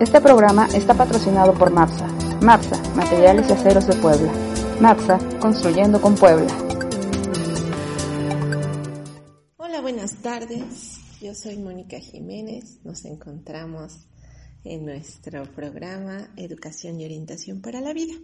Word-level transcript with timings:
Este 0.00 0.18
programa 0.18 0.66
está 0.72 0.94
patrocinado 0.94 1.52
por 1.52 1.70
MAPSA. 1.70 2.06
MAPSA, 2.40 2.82
Materiales 2.94 3.46
y 3.50 3.52
Aceros 3.52 3.86
de 3.86 3.94
Puebla. 3.96 4.32
MAPSA, 4.80 5.18
Construyendo 5.40 6.00
con 6.00 6.14
Puebla. 6.14 6.50
Hola, 9.58 9.82
buenas 9.82 10.14
tardes. 10.22 10.96
Yo 11.20 11.34
soy 11.34 11.58
Mónica 11.58 12.00
Jiménez. 12.00 12.78
Nos 12.82 13.04
encontramos 13.04 14.06
en 14.64 14.86
nuestro 14.86 15.42
programa 15.52 16.30
Educación 16.34 16.98
y 16.98 17.04
Orientación 17.04 17.60
para 17.60 17.82
la 17.82 17.92
Vida. 17.92 18.14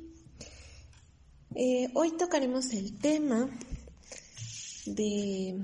Eh, 1.54 1.90
hoy 1.92 2.12
tocaremos 2.16 2.72
el 2.72 2.98
tema 2.98 3.50
de 4.86 5.62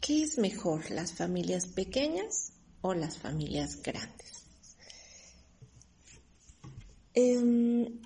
qué 0.00 0.24
es 0.24 0.38
mejor, 0.38 0.90
las 0.90 1.12
familias 1.12 1.68
pequeñas 1.68 2.52
o 2.80 2.94
las 2.94 3.16
familias 3.16 3.80
grandes. 3.80 4.21
En, 7.14 8.00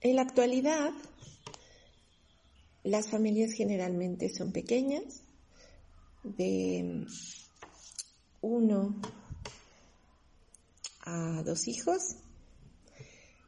en 0.00 0.16
la 0.16 0.22
actualidad, 0.22 0.92
las 2.84 3.08
familias 3.08 3.52
generalmente 3.52 4.28
son 4.28 4.52
pequeñas, 4.52 5.22
de 6.22 7.06
uno 8.40 9.00
a 11.00 11.42
dos 11.44 11.68
hijos. 11.68 12.16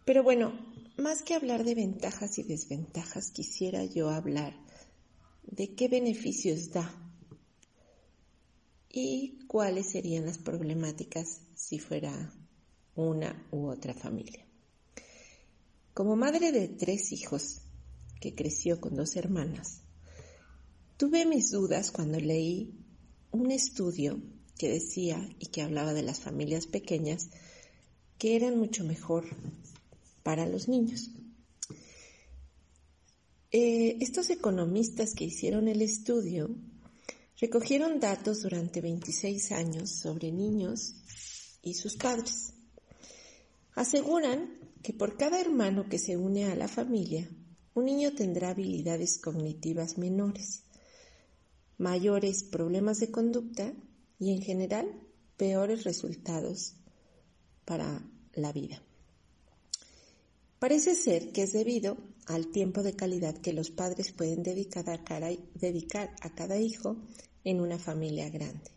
Pero 0.04 0.22
bueno, 0.22 0.52
más 0.96 1.22
que 1.22 1.34
hablar 1.34 1.64
de 1.64 1.74
ventajas 1.74 2.38
y 2.38 2.42
desventajas, 2.42 3.30
quisiera 3.30 3.84
yo 3.84 4.10
hablar 4.10 4.54
de 5.42 5.74
qué 5.74 5.88
beneficios 5.88 6.70
da 6.70 6.90
y 8.90 9.38
cuáles 9.46 9.90
serían 9.90 10.26
las 10.26 10.38
problemáticas 10.38 11.40
si 11.54 11.78
fuera 11.78 12.32
una 12.94 13.46
u 13.50 13.66
otra 13.66 13.94
familia. 13.94 14.46
Como 15.94 16.16
madre 16.16 16.50
de 16.50 16.66
tres 16.66 17.12
hijos, 17.12 17.60
que 18.20 18.34
creció 18.34 18.80
con 18.80 18.96
dos 18.96 19.14
hermanas, 19.14 19.82
tuve 20.96 21.24
mis 21.24 21.52
dudas 21.52 21.92
cuando 21.92 22.18
leí 22.18 22.74
un 23.30 23.52
estudio 23.52 24.20
que 24.58 24.68
decía 24.68 25.24
y 25.38 25.46
que 25.46 25.62
hablaba 25.62 25.94
de 25.94 26.02
las 26.02 26.18
familias 26.18 26.66
pequeñas 26.66 27.28
que 28.18 28.34
eran 28.34 28.58
mucho 28.58 28.82
mejor 28.82 29.24
para 30.24 30.48
los 30.48 30.66
niños. 30.66 31.12
Eh, 33.52 33.96
estos 34.00 34.30
economistas 34.30 35.14
que 35.14 35.26
hicieron 35.26 35.68
el 35.68 35.80
estudio 35.80 36.56
recogieron 37.40 38.00
datos 38.00 38.42
durante 38.42 38.80
26 38.80 39.52
años 39.52 39.90
sobre 39.90 40.32
niños 40.32 40.96
y 41.62 41.74
sus 41.74 41.94
padres. 41.94 42.52
Aseguran 43.76 44.63
que 44.84 44.92
por 44.92 45.16
cada 45.16 45.40
hermano 45.40 45.88
que 45.88 45.98
se 45.98 46.18
une 46.18 46.44
a 46.44 46.54
la 46.54 46.68
familia, 46.68 47.26
un 47.72 47.86
niño 47.86 48.14
tendrá 48.14 48.50
habilidades 48.50 49.18
cognitivas 49.18 49.96
menores, 49.96 50.64
mayores 51.78 52.44
problemas 52.44 53.00
de 53.00 53.10
conducta 53.10 53.72
y 54.18 54.32
en 54.32 54.42
general 54.42 54.86
peores 55.38 55.84
resultados 55.84 56.76
para 57.64 58.06
la 58.34 58.52
vida. 58.52 58.82
Parece 60.58 60.94
ser 60.94 61.32
que 61.32 61.44
es 61.44 61.52
debido 61.54 61.96
al 62.26 62.48
tiempo 62.48 62.82
de 62.82 62.94
calidad 62.94 63.38
que 63.38 63.54
los 63.54 63.70
padres 63.70 64.12
pueden 64.12 64.42
dedicar 64.42 64.90
a, 64.90 65.02
cada, 65.02 65.30
dedicar 65.54 66.14
a 66.20 66.34
cada 66.34 66.58
hijo 66.58 66.98
en 67.42 67.62
una 67.62 67.78
familia 67.78 68.28
grande. 68.28 68.70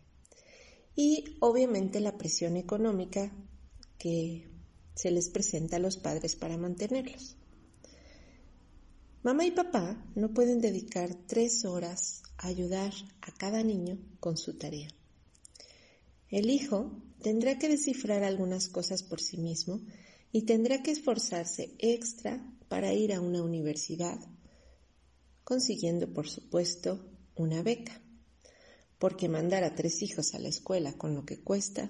Y 0.96 1.36
obviamente 1.40 2.00
la 2.00 2.16
presión 2.16 2.56
económica 2.56 3.30
que 3.98 4.47
se 4.98 5.12
les 5.12 5.28
presenta 5.28 5.76
a 5.76 5.78
los 5.78 5.96
padres 5.96 6.34
para 6.34 6.56
mantenerlos. 6.56 7.36
Mamá 9.22 9.46
y 9.46 9.52
papá 9.52 10.04
no 10.16 10.34
pueden 10.34 10.60
dedicar 10.60 11.14
tres 11.28 11.64
horas 11.64 12.24
a 12.36 12.48
ayudar 12.48 12.92
a 13.20 13.30
cada 13.30 13.62
niño 13.62 13.96
con 14.18 14.36
su 14.36 14.58
tarea. 14.58 14.88
El 16.30 16.50
hijo 16.50 17.00
tendrá 17.22 17.60
que 17.60 17.68
descifrar 17.68 18.24
algunas 18.24 18.68
cosas 18.68 19.04
por 19.04 19.20
sí 19.20 19.36
mismo 19.36 19.80
y 20.32 20.42
tendrá 20.42 20.82
que 20.82 20.90
esforzarse 20.90 21.76
extra 21.78 22.44
para 22.68 22.92
ir 22.92 23.14
a 23.14 23.20
una 23.20 23.40
universidad, 23.40 24.18
consiguiendo, 25.44 26.12
por 26.12 26.28
supuesto, 26.28 27.08
una 27.36 27.62
beca, 27.62 28.02
porque 28.98 29.28
mandar 29.28 29.62
a 29.62 29.76
tres 29.76 30.02
hijos 30.02 30.34
a 30.34 30.40
la 30.40 30.48
escuela 30.48 30.94
con 30.94 31.14
lo 31.14 31.24
que 31.24 31.38
cuesta 31.38 31.88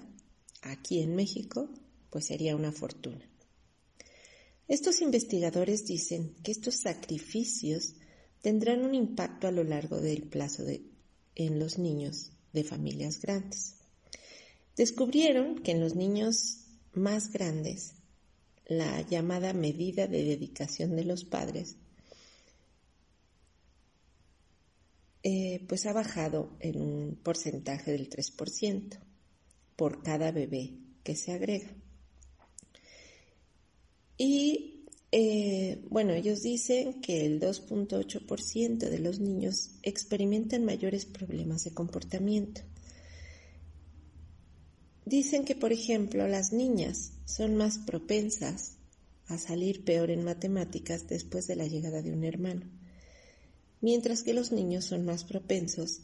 aquí 0.61 1.01
en 1.01 1.15
México, 1.15 1.71
pues 2.09 2.25
sería 2.25 2.55
una 2.55 2.71
fortuna. 2.71 3.29
Estos 4.67 5.01
investigadores 5.01 5.85
dicen 5.85 6.35
que 6.43 6.51
estos 6.51 6.75
sacrificios 6.75 7.95
tendrán 8.41 8.85
un 8.85 8.93
impacto 8.93 9.47
a 9.47 9.51
lo 9.51 9.63
largo 9.63 9.99
del 9.99 10.23
plazo 10.23 10.63
en 11.35 11.59
los 11.59 11.77
niños 11.77 12.31
de 12.53 12.63
familias 12.63 13.19
grandes. 13.21 13.75
Descubrieron 14.75 15.59
que 15.59 15.71
en 15.71 15.81
los 15.81 15.95
niños 15.95 16.65
más 16.93 17.31
grandes 17.31 17.93
la 18.65 19.01
llamada 19.01 19.53
medida 19.53 20.07
de 20.07 20.23
dedicación 20.23 20.95
de 20.95 21.03
los 21.03 21.25
padres, 21.25 21.75
eh, 25.23 25.65
pues 25.67 25.85
ha 25.87 25.93
bajado 25.93 26.55
en 26.59 26.79
un 26.79 27.19
porcentaje 27.21 27.91
del 27.91 28.09
3% 28.09 28.99
por 29.75 30.03
cada 30.03 30.31
bebé 30.31 30.75
que 31.03 31.15
se 31.15 31.33
agrega. 31.33 31.69
Y 34.19 34.85
eh, 35.11 35.83
bueno, 35.89 36.13
ellos 36.13 36.43
dicen 36.43 37.01
que 37.01 37.25
el 37.25 37.39
2.8% 37.39 38.77
de 38.77 38.99
los 38.99 39.19
niños 39.19 39.71
experimentan 39.81 40.63
mayores 40.63 41.05
problemas 41.05 41.63
de 41.63 41.71
comportamiento 41.71 42.61
Dicen 45.09 45.43
que, 45.43 45.55
por 45.55 45.73
ejemplo, 45.73 46.27
las 46.27 46.53
niñas 46.53 47.13
son 47.25 47.55
más 47.55 47.79
propensas 47.79 48.73
a 49.25 49.39
salir 49.39 49.83
peor 49.83 50.11
en 50.11 50.23
matemáticas 50.23 51.07
después 51.07 51.47
de 51.47 51.55
la 51.55 51.65
llegada 51.65 52.03
de 52.03 52.13
un 52.13 52.23
hermano, 52.23 52.69
mientras 53.81 54.21
que 54.21 54.35
los 54.35 54.51
niños 54.51 54.85
son 54.85 55.05
más 55.05 55.23
propensos 55.23 56.01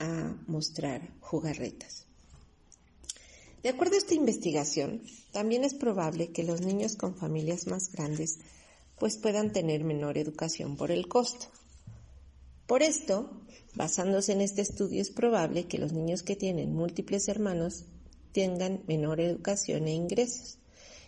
a 0.00 0.36
mostrar 0.48 1.14
jugarretas. 1.20 2.07
De 3.62 3.68
acuerdo 3.68 3.96
a 3.96 3.98
esta 3.98 4.14
investigación, 4.14 5.02
también 5.32 5.64
es 5.64 5.74
probable 5.74 6.30
que 6.30 6.44
los 6.44 6.60
niños 6.60 6.96
con 6.96 7.16
familias 7.16 7.66
más 7.66 7.90
grandes 7.90 8.38
pues 8.98 9.16
puedan 9.16 9.52
tener 9.52 9.84
menor 9.84 10.18
educación 10.18 10.76
por 10.76 10.90
el 10.90 11.08
costo. 11.08 11.46
Por 12.66 12.82
esto, 12.82 13.30
basándose 13.74 14.32
en 14.32 14.42
este 14.42 14.62
estudio, 14.62 15.00
es 15.00 15.10
probable 15.10 15.66
que 15.66 15.78
los 15.78 15.92
niños 15.92 16.22
que 16.22 16.36
tienen 16.36 16.74
múltiples 16.74 17.28
hermanos 17.28 17.84
tengan 18.32 18.82
menor 18.86 19.20
educación 19.20 19.88
e 19.88 19.94
ingresos 19.94 20.58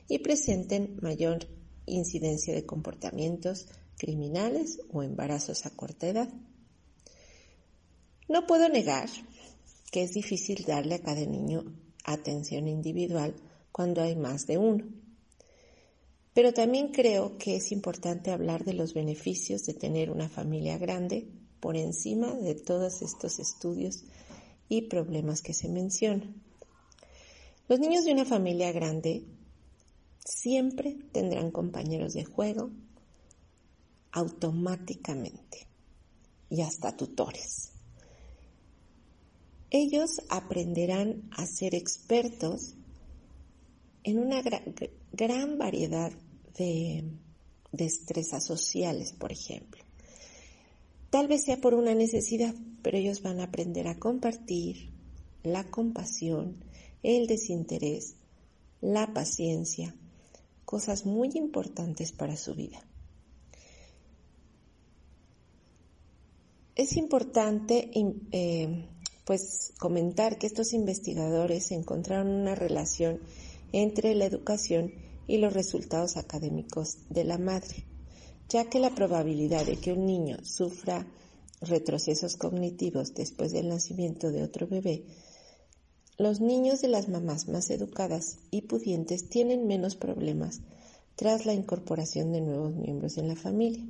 y 0.09 0.19
presenten 0.19 0.99
mayor 1.03 1.47
incidencia 1.87 2.55
de 2.55 2.67
comportamientos 2.67 3.67
criminales 3.97 4.81
o 4.93 5.03
embarazos 5.03 5.67
a 5.67 5.71
corta 5.71 6.09
edad. 6.09 6.33
No 8.29 8.47
puedo 8.47 8.69
negar 8.69 9.09
que 9.91 10.03
es 10.03 10.13
difícil 10.13 10.65
darle 10.65 10.97
a 10.97 11.03
cada 11.03 11.27
niño 11.27 11.65
atención 12.13 12.69
individual 12.69 13.35
cuando 13.73 14.03
hay 14.03 14.17
más 14.17 14.47
de 14.47 14.59
uno. 14.59 14.85
Pero 16.33 16.53
también 16.53 16.89
creo 16.89 17.39
que 17.39 17.57
es 17.57 17.73
importante 17.73 18.31
hablar 18.31 18.65
de 18.65 18.75
los 18.75 18.95
beneficios 18.95 19.65
de 19.65 19.75
tener 19.75 20.11
una 20.11 20.29
familia 20.29 20.79
grande 20.79 21.29
por 21.61 21.77
encima 21.77 22.33
de 22.33 22.55
todos 22.55 23.03
estos 23.03 23.39
estudios 23.39 24.05
y 24.69 24.83
problemas 24.83 25.43
que 25.43 25.53
se 25.53 25.69
mencionan. 25.69 26.43
Los 27.69 27.81
niños 27.81 28.05
de 28.05 28.13
una 28.13 28.25
familia 28.25 28.73
grande 28.73 29.25
siempre 30.25 30.97
tendrán 31.13 31.51
compañeros 31.51 32.15
de 32.15 32.25
juego 32.25 32.71
automáticamente 34.13 35.67
y 36.49 36.63
hasta 36.63 36.97
tutores. 36.97 37.70
Ellos 39.71 40.21
aprenderán 40.29 41.29
a 41.31 41.47
ser 41.47 41.75
expertos 41.75 42.75
en 44.03 44.19
una 44.19 44.43
gran 45.13 45.59
variedad 45.59 46.13
de 46.59 47.05
destrezas 47.71 48.45
sociales, 48.45 49.13
por 49.13 49.31
ejemplo. 49.31 49.85
Tal 51.11 51.29
vez 51.29 51.45
sea 51.45 51.61
por 51.61 51.75
una 51.75 51.95
necesidad, 51.95 52.55
pero 52.83 52.99
ellos 52.99 53.23
van 53.23 53.41
a 53.41 53.45
aprender 53.45 53.89
a 53.89 53.99
compartir 53.99 54.91
la 55.43 55.71
compasión, 55.71 56.57
el 57.03 57.27
desinterés, 57.27 58.17
la 58.81 59.13
paciencia, 59.13 59.95
cosas 60.65 61.07
muy 61.07 61.31
importantes 61.35 62.13
para 62.13 62.37
su 62.37 62.55
vida. 62.55 62.85
Es 66.77 66.97
importante 66.97 67.91
eh, 68.33 68.89
pues 69.31 69.75
comentar 69.79 70.39
que 70.39 70.49
estos 70.49 70.73
investigadores 70.73 71.71
encontraron 71.71 72.33
una 72.33 72.57
relación 72.57 73.21
entre 73.71 74.17
la 74.17 74.25
educación 74.25 74.93
y 75.29 75.39
los 75.39 75.53
resultados 75.53 76.17
académicos 76.17 76.97
de 77.11 77.23
la 77.23 77.39
madre, 77.39 77.87
ya 78.49 78.69
que 78.69 78.81
la 78.81 78.93
probabilidad 78.93 79.65
de 79.67 79.77
que 79.77 79.93
un 79.93 80.05
niño 80.05 80.39
sufra 80.43 81.07
retrocesos 81.61 82.35
cognitivos 82.35 83.15
después 83.15 83.53
del 83.53 83.69
nacimiento 83.69 84.33
de 84.33 84.43
otro 84.43 84.67
bebé, 84.67 85.05
los 86.19 86.41
niños 86.41 86.81
de 86.81 86.89
las 86.89 87.09
mamás 87.09 87.47
más 87.47 87.71
educadas 87.71 88.39
y 88.51 88.63
pudientes 88.63 89.29
tienen 89.29 89.69
menos 89.69 89.95
problemas 89.95 90.59
tras 91.15 91.47
la 91.47 91.55
incorporación 91.55 92.33
de 92.33 92.41
nuevos 92.41 92.75
miembros 92.75 93.17
en 93.17 93.29
la 93.29 93.37
familia, 93.37 93.87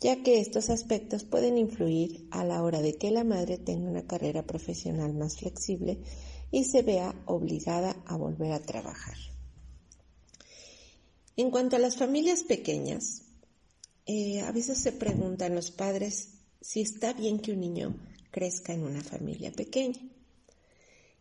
ya 0.00 0.22
que 0.22 0.40
estos 0.40 0.70
aspectos 0.70 1.24
pueden 1.24 1.58
influir 1.58 2.26
a 2.30 2.44
la 2.44 2.62
hora 2.62 2.80
de 2.80 2.96
que 2.96 3.10
la 3.10 3.24
madre 3.24 3.58
tenga 3.58 3.90
una 3.90 4.06
carrera 4.06 4.46
profesional 4.46 5.14
más 5.14 5.36
flexible 5.36 5.98
y 6.50 6.64
se 6.64 6.82
vea 6.82 7.14
obligada 7.26 7.96
a 8.06 8.16
volver 8.16 8.52
a 8.52 8.62
trabajar. 8.62 9.16
En 11.36 11.50
cuanto 11.50 11.76
a 11.76 11.78
las 11.78 11.96
familias 11.96 12.42
pequeñas, 12.42 13.22
eh, 14.06 14.40
a 14.40 14.50
veces 14.52 14.78
se 14.78 14.92
preguntan 14.92 15.54
los 15.54 15.70
padres 15.70 16.30
si 16.60 16.80
está 16.80 17.12
bien 17.12 17.38
que 17.38 17.52
un 17.52 17.60
niño 17.60 17.96
crezca 18.30 18.72
en 18.72 18.84
una 18.84 19.02
familia 19.02 19.52
pequeña. 19.52 20.00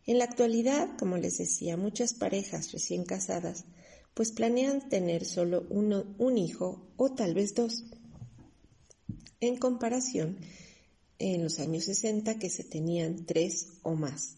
En 0.05 0.17
la 0.17 0.23
actualidad, 0.23 0.97
como 0.97 1.17
les 1.17 1.37
decía, 1.37 1.77
muchas 1.77 2.13
parejas 2.13 2.71
recién 2.71 3.03
casadas 3.03 3.65
pues 4.13 4.31
planean 4.31 4.89
tener 4.89 5.23
solo 5.23 5.65
uno, 5.69 6.03
un 6.17 6.37
hijo 6.37 6.91
o 6.97 7.11
tal 7.11 7.33
vez 7.33 7.55
dos. 7.55 7.85
En 9.41 9.57
comparación, 9.57 10.37
en 11.19 11.43
los 11.43 11.59
años 11.59 11.85
60 11.85 12.39
que 12.39 12.49
se 12.49 12.63
tenían 12.63 13.25
tres 13.25 13.69
o 13.83 13.95
más. 13.95 14.35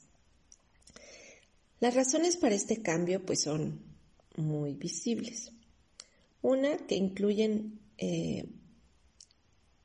Las 1.80 1.96
razones 1.96 2.38
para 2.38 2.56
este 2.56 2.82
cambio 2.82 3.26
pues 3.26 3.42
son 3.42 3.82
muy 4.36 4.74
visibles. 4.76 5.52
Una 6.42 6.78
que 6.78 6.96
incluyen 6.96 7.80
eh, 7.98 8.46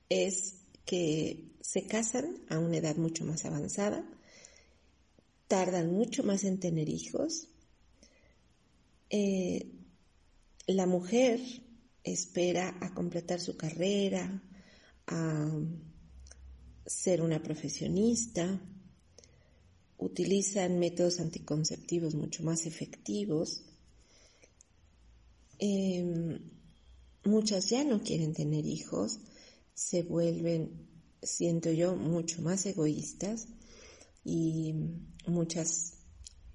es 0.09 0.55
que 0.85 1.45
se 1.61 1.87
casan 1.87 2.39
a 2.49 2.59
una 2.59 2.77
edad 2.79 2.97
mucho 2.97 3.25
más 3.25 3.45
avanzada, 3.45 4.05
tardan 5.49 5.93
mucho 5.93 6.23
más 6.23 6.45
en 6.45 6.61
tener 6.61 6.89
hijos, 6.89 7.49
eh, 9.11 9.67
la 10.67 10.87
mujer 10.87 11.41
espera 12.05 12.77
a 12.81 12.95
completar 12.95 13.41
su 13.41 13.57
carrera, 13.57 14.43
a 15.07 15.51
ser 16.87 17.23
una 17.23 17.43
profesionista, 17.43 18.61
utilizan 19.99 20.79
métodos 20.79 21.21
anticonceptivos 21.21 22.15
mucho 22.15 22.43
más 22.43 22.67
efectivos. 22.67 23.63
Em, 25.59 26.39
muchas 27.25 27.71
ya 27.71 27.83
no 27.85 28.03
quieren 28.03 28.35
tener 28.35 28.67
hijos 28.67 29.21
se 29.77 30.03
vuelven, 30.03 30.89
siento 31.23 31.71
yo, 31.71 31.97
mucho 31.97 32.41
más 32.41 32.65
egoístas 32.65 33.47
y 34.25 34.75
muchas 35.27 35.99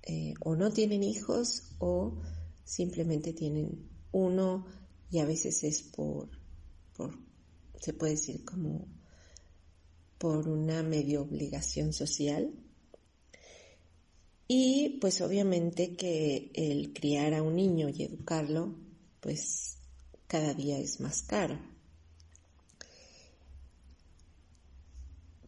eh, 0.01 0.33
o 0.43 0.55
no 0.55 0.73
tienen 0.73 1.03
hijos 1.03 1.75
o 1.77 2.19
simplemente 2.63 3.31
tienen 3.31 3.87
uno 4.11 4.65
y 5.11 5.19
a 5.19 5.25
veces 5.25 5.63
es 5.63 5.83
por, 5.83 6.29
por 6.97 7.15
se 7.81 7.93
puede 7.93 8.13
decir 8.13 8.45
como 8.45 8.87
por 10.17 10.47
una 10.47 10.83
medio 10.83 11.23
obligación 11.23 11.93
social. 11.93 12.53
Y 14.47 14.99
pues 15.01 15.19
obviamente 15.21 15.95
que 15.95 16.51
el 16.53 16.93
criar 16.93 17.33
a 17.33 17.41
un 17.41 17.55
niño 17.55 17.89
y 17.89 18.03
educarlo, 18.03 18.75
pues 19.19 19.77
cada 20.27 20.53
día 20.53 20.77
es 20.77 20.99
más 20.99 21.23
caro. 21.23 21.59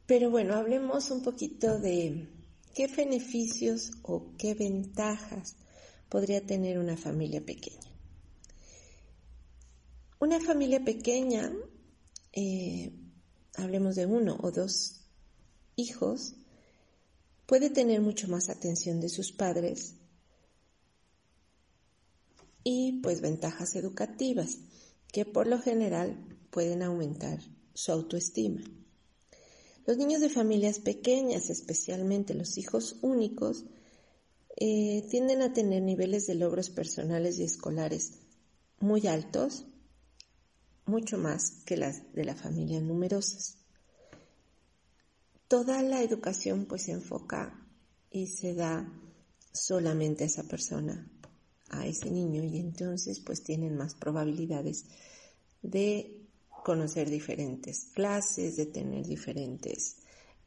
Pero 0.07 0.31
bueno, 0.31 0.55
hablemos 0.55 1.11
un 1.11 1.21
poquito 1.21 1.79
de 1.79 2.27
qué 2.73 2.87
beneficios 2.87 3.91
o 4.01 4.33
qué 4.37 4.55
ventajas 4.55 5.55
podría 6.09 6.45
tener 6.45 6.79
una 6.79 6.97
familia 6.97 7.45
pequeña. 7.45 7.79
Una 10.19 10.39
familia 10.39 10.83
pequeña, 10.83 11.51
eh, 12.33 12.91
hablemos 13.55 13.95
de 13.95 14.05
uno 14.05 14.37
o 14.41 14.51
dos 14.51 15.01
hijos, 15.75 16.35
puede 17.45 17.69
tener 17.69 18.01
mucho 18.01 18.27
más 18.27 18.49
atención 18.49 18.99
de 18.99 19.09
sus 19.09 19.31
padres 19.31 19.95
y 22.63 23.01
pues 23.01 23.21
ventajas 23.21 23.75
educativas 23.75 24.57
que 25.11 25.25
por 25.25 25.47
lo 25.47 25.59
general 25.59 26.17
pueden 26.49 26.81
aumentar 26.81 27.39
su 27.73 27.91
autoestima. 27.91 28.61
Los 29.85 29.97
niños 29.97 30.21
de 30.21 30.29
familias 30.29 30.79
pequeñas, 30.79 31.49
especialmente 31.49 32.33
los 32.33 32.57
hijos 32.57 32.97
únicos, 33.01 33.65
eh, 34.55 35.05
tienden 35.09 35.41
a 35.41 35.51
tener 35.51 35.81
niveles 35.81 36.25
de 36.25 36.35
logros 36.35 36.69
personales 36.69 37.37
y 37.37 37.43
escolares 37.43 38.13
muy 38.79 39.07
altos, 39.07 39.65
mucho 40.93 41.17
más 41.17 41.63
que 41.65 41.75
las 41.75 42.13
de 42.13 42.23
las 42.23 42.39
familias 42.39 42.83
numerosas. 42.83 43.57
Toda 45.47 45.81
la 45.81 46.03
educación 46.03 46.65
pues 46.65 46.83
se 46.83 46.91
enfoca 46.91 47.67
y 48.11 48.27
se 48.27 48.53
da 48.53 48.87
solamente 49.51 50.23
a 50.23 50.27
esa 50.27 50.43
persona, 50.43 51.11
a 51.69 51.87
ese 51.87 52.11
niño, 52.11 52.43
y 52.43 52.59
entonces 52.59 53.19
pues 53.19 53.43
tienen 53.43 53.75
más 53.75 53.95
probabilidades 53.95 54.85
de 55.63 56.27
conocer 56.63 57.09
diferentes 57.09 57.85
clases, 57.93 58.55
de 58.55 58.67
tener 58.67 59.07
diferentes 59.07 59.97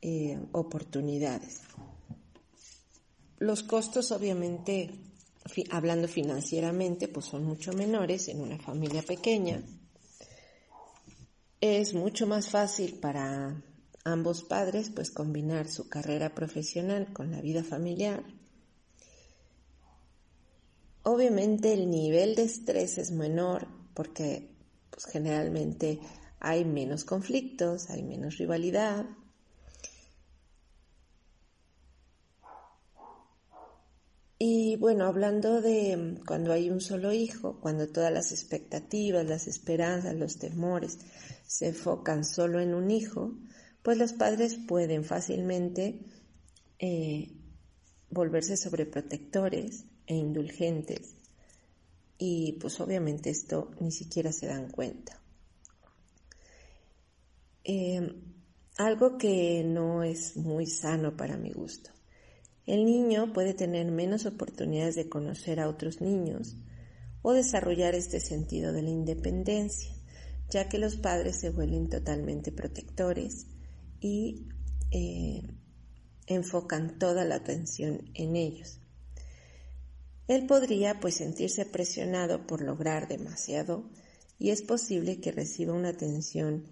eh, 0.01 0.39
oportunidades. 0.53 1.61
Los 3.39 3.65
costos, 3.65 4.13
obviamente, 4.13 4.91
hablando 5.71 6.07
financieramente, 6.07 7.09
pues 7.09 7.27
son 7.27 7.45
mucho 7.45 7.73
menores 7.73 8.29
en 8.29 8.41
una 8.41 8.59
familia 8.59 9.03
pequeña. 9.03 9.63
Es 11.61 11.95
mucho 11.95 12.27
más 12.27 12.51
fácil 12.51 12.99
para 13.01 13.63
ambos 14.05 14.45
padres, 14.45 14.91
pues 14.91 15.11
combinar 15.11 15.69
su 15.69 15.89
carrera 15.89 16.35
profesional 16.35 17.13
con 17.13 17.31
la 17.31 17.41
vida 17.41 17.65
familiar. 17.65 18.23
Obviamente 21.03 21.73
el 21.73 21.89
nivel 21.89 22.35
de 22.35 22.43
estrés 22.43 22.99
es 22.99 23.11
menor 23.11 23.69
porque 23.95 24.51
pues 24.91 25.07
generalmente 25.07 25.99
hay 26.41 26.65
menos 26.65 27.05
conflictos, 27.05 27.89
hay 27.89 28.03
menos 28.03 28.37
rivalidad. 28.37 29.07
Y 34.39 34.77
bueno, 34.77 35.07
hablando 35.07 35.63
de 35.63 36.21
cuando 36.27 36.53
hay 36.53 36.69
un 36.69 36.81
solo 36.81 37.13
hijo, 37.13 37.59
cuando 37.61 37.89
todas 37.89 38.13
las 38.13 38.33
expectativas, 38.33 39.25
las 39.25 39.47
esperanzas, 39.47 40.15
los 40.15 40.39
temores 40.39 40.99
se 41.47 41.69
enfocan 41.69 42.25
solo 42.25 42.61
en 42.61 42.75
un 42.75 42.91
hijo, 42.91 43.33
pues 43.83 43.97
los 43.97 44.13
padres 44.13 44.57
pueden 44.57 45.05
fácilmente 45.05 46.01
eh, 46.79 47.33
volverse 48.11 48.59
sobreprotectores 48.59 49.87
e 50.07 50.15
indulgentes 50.15 51.17
y 52.19 52.53
pues 52.61 52.79
obviamente 52.81 53.31
esto 53.31 53.71
ni 53.81 53.91
siquiera 53.91 54.33
se 54.33 54.47
dan 54.47 54.71
cuenta. 54.71 55.21
Eh, 57.65 58.23
algo 58.77 59.17
que 59.17 59.65
no 59.65 60.03
es 60.03 60.37
muy 60.37 60.67
sano 60.67 61.17
para 61.17 61.37
mi 61.37 61.53
gusto. 61.53 61.96
El 62.67 62.85
niño 62.85 63.33
puede 63.33 63.55
tener 63.55 63.91
menos 63.93 64.27
oportunidades 64.27 64.97
de 64.97 65.09
conocer 65.09 65.61
a 65.61 65.69
otros 65.69 66.01
niños 66.01 66.57
o 67.23 67.33
desarrollar 67.33 67.95
este 67.95 68.21
sentido 68.21 68.73
de 68.73 68.83
la 68.83 68.91
independencia, 68.91 69.95
ya 70.51 70.69
que 70.69 70.79
los 70.79 70.97
padres 70.97 71.41
se 71.41 71.51
vuelven 71.51 71.89
totalmente 71.89 72.53
protectores 72.53 73.47
y 74.01 74.49
eh, 74.91 75.43
enfocan 76.27 76.99
toda 76.99 77.25
la 77.25 77.37
atención 77.37 78.11
en 78.15 78.37
ellos. 78.37 78.81
Él 80.29 80.47
podría 80.47 80.99
pues 80.99 81.17
sentirse 81.17 81.67
presionado 81.67 82.47
por 82.47 82.63
lograr 82.63 83.07
demasiado 83.07 83.89
y 84.39 84.51
es 84.51 84.63
posible 84.63 85.21
que 85.21 85.33
reciba 85.33 85.73
una 85.73 85.91
atención 85.91 86.65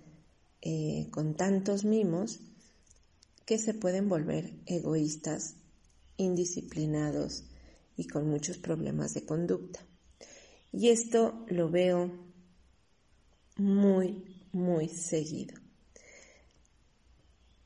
eh, 0.60 1.08
con 1.12 1.34
tantos 1.36 1.84
mimos 1.84 2.40
que 3.46 3.58
se 3.58 3.74
pueden 3.74 4.08
volver 4.08 4.54
egoístas, 4.66 5.56
indisciplinados 6.16 7.44
y 7.96 8.06
con 8.06 8.28
muchos 8.28 8.58
problemas 8.58 9.14
de 9.14 9.24
conducta. 9.24 9.80
Y 10.72 10.88
esto 10.88 11.44
lo 11.48 11.70
veo 11.70 12.10
muy, 13.56 14.40
muy 14.52 14.88
seguido, 14.88 15.54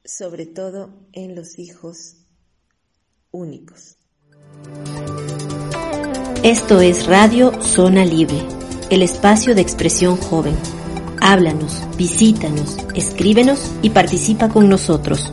sobre 0.05 0.47
todo 0.47 0.90
en 1.12 1.35
los 1.35 1.59
hijos 1.59 2.17
únicos. 3.31 3.97
Esto 6.43 6.81
es 6.81 7.07
Radio 7.07 7.62
Zona 7.62 8.05
Libre, 8.05 8.40
el 8.90 9.02
espacio 9.02 9.55
de 9.55 9.62
expresión 9.62 10.17
joven. 10.17 10.57
Háblanos, 11.21 11.83
visítanos, 11.97 12.76
escríbenos 12.95 13.73
y 13.83 13.90
participa 13.90 14.49
con 14.49 14.69
nosotros. 14.69 15.33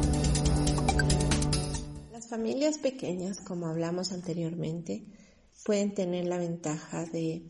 Pequeñas, 2.96 3.42
como 3.42 3.68
hablamos 3.68 4.14
anteriormente, 4.14 5.04
pueden 5.66 5.94
tener 5.94 6.28
la 6.28 6.38
ventaja 6.38 7.04
de 7.04 7.44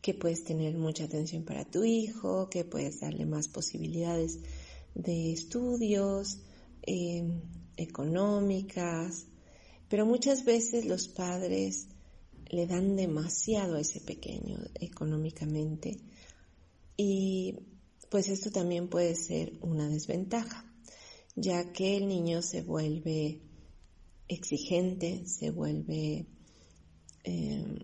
que 0.00 0.14
puedes 0.14 0.44
tener 0.44 0.76
mucha 0.76 1.02
atención 1.02 1.42
para 1.42 1.64
tu 1.64 1.82
hijo, 1.82 2.48
que 2.48 2.64
puedes 2.64 3.00
darle 3.00 3.26
más 3.26 3.48
posibilidades 3.48 4.38
de 4.94 5.32
estudios, 5.32 6.38
eh, 6.86 7.24
económicas, 7.76 9.26
pero 9.88 10.06
muchas 10.06 10.44
veces 10.44 10.84
los 10.84 11.08
padres 11.08 11.88
le 12.46 12.68
dan 12.68 12.94
demasiado 12.94 13.74
a 13.74 13.80
ese 13.80 14.00
pequeño 14.00 14.56
económicamente 14.76 15.98
y 16.96 17.56
pues 18.08 18.28
esto 18.28 18.52
también 18.52 18.86
puede 18.88 19.16
ser 19.16 19.58
una 19.62 19.88
desventaja, 19.88 20.67
ya 21.40 21.72
que 21.72 21.96
el 21.96 22.08
niño 22.08 22.42
se 22.42 22.62
vuelve 22.62 23.40
exigente, 24.28 25.26
se 25.26 25.50
vuelve, 25.50 26.26
em, 27.24 27.78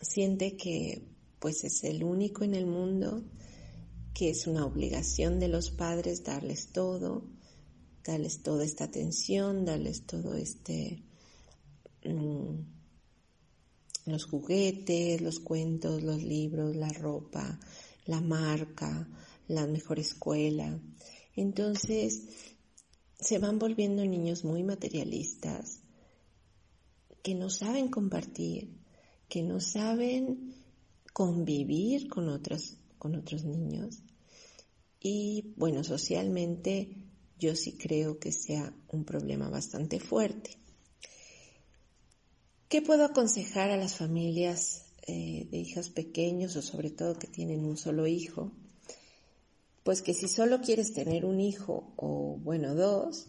siente 0.00 0.56
que 0.56 1.08
pues 1.38 1.64
es 1.64 1.84
el 1.84 2.04
único 2.04 2.44
en 2.44 2.54
el 2.54 2.66
mundo, 2.66 3.24
que 4.14 4.30
es 4.30 4.46
una 4.46 4.66
obligación 4.66 5.40
de 5.40 5.48
los 5.48 5.70
padres 5.70 6.22
darles 6.22 6.72
todo, 6.72 7.24
darles 8.04 8.42
toda 8.42 8.64
esta 8.64 8.84
atención, 8.84 9.64
darles 9.64 10.06
todo 10.06 10.34
este 10.34 11.02
Mm, 12.04 12.64
los 14.06 14.24
juguetes, 14.24 15.20
los 15.20 15.38
cuentos, 15.38 16.02
los 16.02 16.22
libros, 16.22 16.74
la 16.74 16.88
ropa, 16.88 17.60
la 18.06 18.20
marca, 18.20 19.08
la 19.46 19.66
mejor 19.66 20.00
escuela. 20.00 20.80
Entonces, 21.36 22.22
se 23.22 23.38
van 23.38 23.58
volviendo 23.58 24.04
niños 24.04 24.44
muy 24.44 24.64
materialistas, 24.64 25.80
que 27.22 27.34
no 27.34 27.50
saben 27.50 27.88
compartir, 27.88 28.76
que 29.28 29.42
no 29.42 29.60
saben 29.60 30.54
convivir 31.12 32.08
con 32.08 32.28
otros, 32.28 32.76
con 32.98 33.14
otros 33.14 33.44
niños. 33.44 34.02
Y 35.00 35.54
bueno, 35.56 35.84
socialmente 35.84 36.88
yo 37.38 37.54
sí 37.54 37.72
creo 37.72 38.18
que 38.18 38.32
sea 38.32 38.74
un 38.88 39.04
problema 39.04 39.48
bastante 39.48 40.00
fuerte. 40.00 40.58
¿Qué 42.68 42.82
puedo 42.82 43.04
aconsejar 43.04 43.70
a 43.70 43.76
las 43.76 43.96
familias 43.96 44.86
eh, 45.06 45.46
de 45.50 45.58
hijos 45.58 45.90
pequeños 45.90 46.56
o 46.56 46.62
sobre 46.62 46.90
todo 46.90 47.18
que 47.18 47.26
tienen 47.26 47.64
un 47.64 47.76
solo 47.76 48.06
hijo? 48.06 48.52
Pues 49.82 50.02
que 50.02 50.14
si 50.14 50.28
solo 50.28 50.60
quieres 50.60 50.92
tener 50.92 51.24
un 51.24 51.40
hijo 51.40 51.92
o 51.96 52.38
bueno 52.38 52.74
dos, 52.74 53.28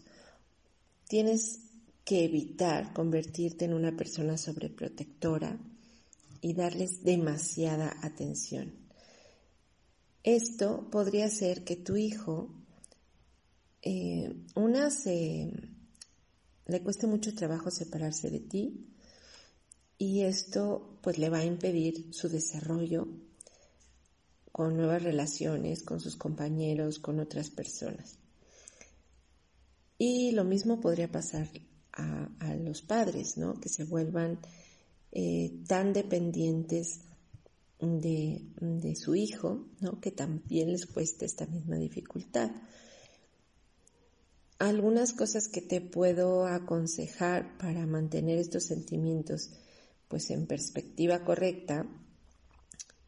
tienes 1.08 1.60
que 2.04 2.24
evitar 2.24 2.92
convertirte 2.92 3.64
en 3.64 3.74
una 3.74 3.96
persona 3.96 4.36
sobreprotectora 4.36 5.58
y 6.40 6.52
darles 6.52 7.02
demasiada 7.02 7.96
atención. 8.02 8.74
Esto 10.22 10.88
podría 10.90 11.26
hacer 11.26 11.64
que 11.64 11.76
tu 11.76 11.96
hijo, 11.96 12.54
eh, 13.82 14.34
una, 14.54 14.88
le 16.66 16.82
cueste 16.82 17.06
mucho 17.06 17.34
trabajo 17.34 17.70
separarse 17.70 18.30
de 18.30 18.40
ti, 18.40 18.90
y 19.98 20.22
esto 20.22 20.98
pues 21.02 21.18
le 21.18 21.30
va 21.30 21.38
a 21.38 21.44
impedir 21.44 22.12
su 22.12 22.28
desarrollo 22.28 23.08
con 24.54 24.76
nuevas 24.76 25.02
relaciones, 25.02 25.82
con 25.82 25.98
sus 25.98 26.14
compañeros, 26.14 27.00
con 27.00 27.18
otras 27.18 27.50
personas. 27.50 28.20
Y 29.98 30.30
lo 30.30 30.44
mismo 30.44 30.80
podría 30.80 31.10
pasar 31.10 31.48
a, 31.90 32.54
los 32.54 32.80
padres, 32.80 33.36
¿no? 33.36 33.58
Que 33.58 33.68
se 33.68 33.82
vuelvan 33.82 34.38
eh, 35.10 35.60
tan 35.66 35.92
dependientes 35.92 37.00
de, 37.80 38.94
su 38.94 39.16
hijo, 39.16 39.66
¿no? 39.80 40.00
Que 40.00 40.12
también 40.12 40.70
les 40.70 40.86
cueste 40.86 41.24
esta 41.24 41.46
misma 41.46 41.74
dificultad. 41.74 42.52
Algunas 44.60 45.14
cosas 45.14 45.48
que 45.48 45.62
te 45.62 45.80
puedo 45.80 46.46
aconsejar 46.46 47.58
para 47.58 47.86
mantener 47.86 48.38
estos 48.38 48.66
sentimientos 48.66 49.50
pues 50.06 50.30
en 50.30 50.46
perspectiva 50.46 51.24
correcta, 51.24 51.88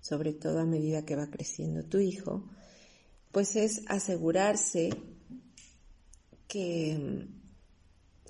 sobre 0.07 0.33
todo 0.33 0.61
a 0.61 0.65
medida 0.65 1.05
que 1.05 1.17
va 1.17 1.27
creciendo 1.27 1.83
tu 1.83 1.99
hijo, 1.99 2.49
pues 3.33 3.57
es 3.57 3.83
asegurarse 3.89 4.91
que, 6.47 7.27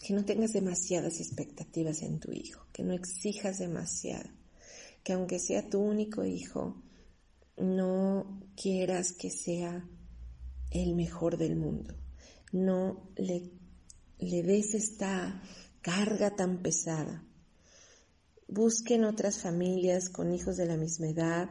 que 0.00 0.14
no 0.14 0.24
tengas 0.24 0.54
demasiadas 0.54 1.20
expectativas 1.20 2.00
en 2.00 2.18
tu 2.18 2.32
hijo, 2.32 2.66
que 2.72 2.82
no 2.82 2.94
exijas 2.94 3.58
demasiado, 3.58 4.30
que 5.04 5.12
aunque 5.12 5.38
sea 5.38 5.68
tu 5.68 5.80
único 5.80 6.24
hijo, 6.24 6.82
no 7.58 8.40
quieras 8.56 9.12
que 9.12 9.28
sea 9.28 9.86
el 10.70 10.94
mejor 10.94 11.36
del 11.36 11.56
mundo, 11.56 11.94
no 12.52 13.10
le, 13.16 13.50
le 14.18 14.42
des 14.42 14.72
esta 14.72 15.42
carga 15.82 16.34
tan 16.36 16.62
pesada, 16.62 17.25
Busquen 18.48 19.04
otras 19.04 19.38
familias 19.38 20.08
con 20.08 20.32
hijos 20.32 20.56
de 20.56 20.66
la 20.66 20.76
misma 20.76 21.08
edad. 21.08 21.50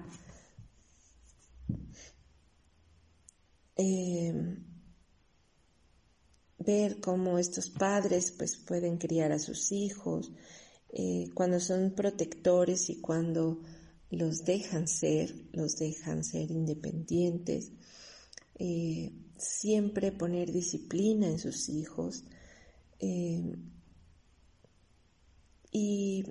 Em, 3.75 4.63
ver 6.57 6.99
cómo 7.01 7.37
estos 7.37 7.69
padres 7.69 8.31
pues 8.31 8.57
pueden 8.57 8.97
criar 8.97 9.31
a 9.33 9.39
sus 9.39 9.71
hijos, 9.71 10.31
eh, 10.89 11.29
cuando 11.33 11.59
son 11.59 11.93
protectores 11.93 12.89
y 12.89 13.01
cuando 13.01 13.61
los 14.09 14.45
dejan 14.45 14.87
ser, 14.87 15.35
los 15.51 15.75
dejan 15.75 16.23
ser 16.23 16.49
independientes, 16.51 17.73
eh, 18.57 19.11
siempre 19.37 20.13
poner 20.13 20.51
disciplina 20.53 21.27
en 21.27 21.39
sus 21.39 21.67
hijos 21.67 22.23
em, 22.99 23.71
y 25.71 26.23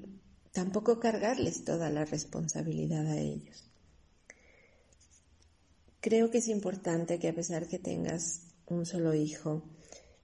tampoco 0.54 1.00
cargarles 1.00 1.64
toda 1.64 1.90
la 1.90 2.04
responsabilidad 2.04 3.06
a 3.08 3.18
ellos. 3.18 3.64
Creo 6.00 6.30
que 6.30 6.38
es 6.38 6.48
importante 6.48 7.18
que 7.18 7.28
a 7.28 7.34
pesar 7.34 7.66
que 7.66 7.80
tengas 7.80 8.42
un 8.66 8.86
solo 8.86 9.14
hijo, 9.14 9.64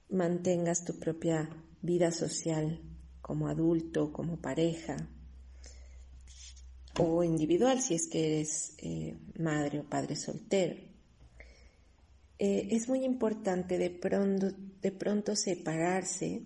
mantengas 0.08 0.84
tu 0.84 0.99
propia 0.99 1.50
vida 1.82 2.12
social 2.12 2.80
como 3.20 3.49
adulto, 3.49 4.12
como 4.12 4.40
pareja 4.40 5.08
o 6.99 7.25
individual 7.25 7.80
si 7.80 7.94
es 7.94 8.06
que 8.08 8.26
eres 8.26 8.75
eh, 8.78 9.16
madre 9.37 9.80
o 9.80 9.84
padre 9.84 10.14
soltero. 10.14 10.76
Eh, 12.38 12.68
es 12.70 12.88
muy 12.88 13.04
importante 13.04 13.78
de 13.78 13.90
pronto, 13.90 14.52
de 14.80 14.92
pronto 14.92 15.34
separarse 15.34 16.42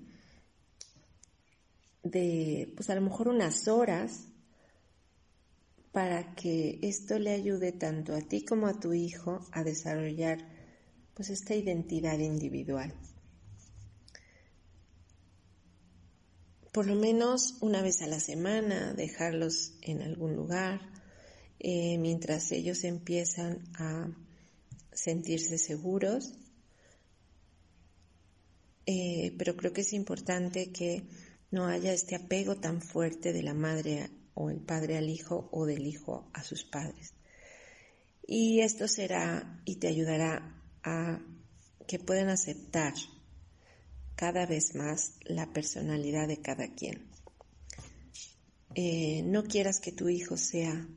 de, 2.04 2.72
pues 2.76 2.90
a 2.90 2.94
lo 2.94 3.00
mejor 3.00 3.28
unas 3.28 3.66
horas 3.66 4.28
para 5.90 6.34
que 6.34 6.78
esto 6.82 7.18
le 7.18 7.30
ayude 7.30 7.72
tanto 7.72 8.14
a 8.14 8.20
ti 8.20 8.44
como 8.44 8.66
a 8.66 8.78
tu 8.78 8.92
hijo 8.92 9.40
a 9.52 9.64
desarrollar 9.64 10.38
pues 11.14 11.30
esta 11.30 11.54
identidad 11.54 12.18
individual. 12.18 12.92
Por 16.72 16.88
lo 16.88 16.96
menos 16.96 17.56
una 17.60 17.82
vez 17.82 18.02
a 18.02 18.08
la 18.08 18.18
semana, 18.18 18.92
dejarlos 18.94 19.74
en 19.80 20.02
algún 20.02 20.34
lugar, 20.34 20.80
eh, 21.60 21.98
mientras 21.98 22.50
ellos 22.50 22.82
empiezan 22.82 23.62
a 23.74 24.08
sentirse 24.92 25.56
seguros. 25.58 26.32
Eh, 28.86 29.34
pero 29.38 29.56
creo 29.56 29.72
que 29.72 29.82
es 29.82 29.92
importante 29.92 30.72
que 30.72 31.04
no 31.50 31.66
haya 31.66 31.92
este 31.92 32.16
apego 32.16 32.56
tan 32.56 32.80
fuerte 32.80 33.32
de 33.32 33.42
la 33.42 33.54
madre 33.54 34.10
o 34.34 34.50
el 34.50 34.60
padre 34.60 34.96
al 34.96 35.08
hijo 35.08 35.48
o 35.52 35.66
del 35.66 35.86
hijo 35.86 36.28
a 36.32 36.42
sus 36.42 36.64
padres. 36.64 37.14
Y 38.26 38.60
esto 38.60 38.88
será 38.88 39.60
y 39.64 39.76
te 39.76 39.88
ayudará 39.88 40.62
a 40.82 41.20
que 41.86 41.98
puedan 41.98 42.28
aceptar 42.28 42.94
cada 44.16 44.46
vez 44.46 44.74
más 44.74 45.14
la 45.24 45.52
personalidad 45.52 46.28
de 46.28 46.40
cada 46.40 46.68
quien. 46.74 47.06
Eh, 48.74 49.22
no 49.24 49.44
quieras 49.44 49.78
que 49.80 49.92
tu 49.92 50.08
hijo 50.08 50.36
sea 50.36 50.88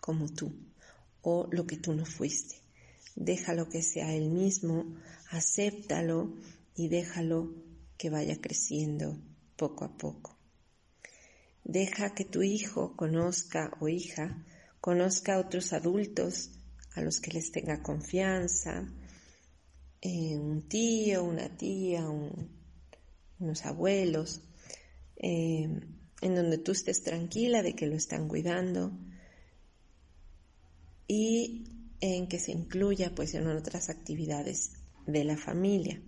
como 0.00 0.28
tú 0.28 0.52
o 1.22 1.48
lo 1.50 1.66
que 1.66 1.76
tú 1.76 1.94
no 1.94 2.04
fuiste. 2.04 2.56
Déjalo 3.16 3.68
que 3.68 3.82
sea 3.82 4.14
él 4.14 4.30
mismo, 4.30 4.84
acéptalo 5.30 6.36
y 6.76 6.88
déjalo 6.88 7.54
que 7.96 8.10
vaya 8.10 8.40
creciendo 8.40 9.18
poco 9.56 9.84
a 9.84 9.96
poco. 9.96 10.36
Deja 11.64 12.14
que 12.14 12.24
tu 12.24 12.42
hijo 12.42 12.94
conozca 12.96 13.76
o 13.80 13.88
hija, 13.88 14.44
conozca 14.80 15.34
a 15.34 15.40
otros 15.40 15.72
adultos 15.72 16.52
a 16.94 17.00
los 17.00 17.20
que 17.20 17.32
les 17.32 17.50
tenga 17.50 17.82
confianza, 17.82 18.88
eh, 20.00 20.36
un 20.36 20.68
tío, 20.68 21.24
una 21.24 21.56
tía, 21.56 22.06
unos 23.38 23.66
abuelos, 23.66 24.42
eh, 25.16 25.68
en 26.20 26.34
donde 26.34 26.58
tú 26.58 26.72
estés 26.72 27.02
tranquila 27.02 27.62
de 27.62 27.74
que 27.74 27.86
lo 27.86 27.96
están 27.96 28.28
cuidando 28.28 28.92
y 31.08 31.64
en 32.00 32.28
que 32.28 32.38
se 32.38 32.52
incluya 32.52 33.14
pues 33.14 33.34
en 33.34 33.46
otras 33.46 33.88
actividades 33.88 34.72
de 35.06 35.24
la 35.24 35.36
familia. 35.36 36.00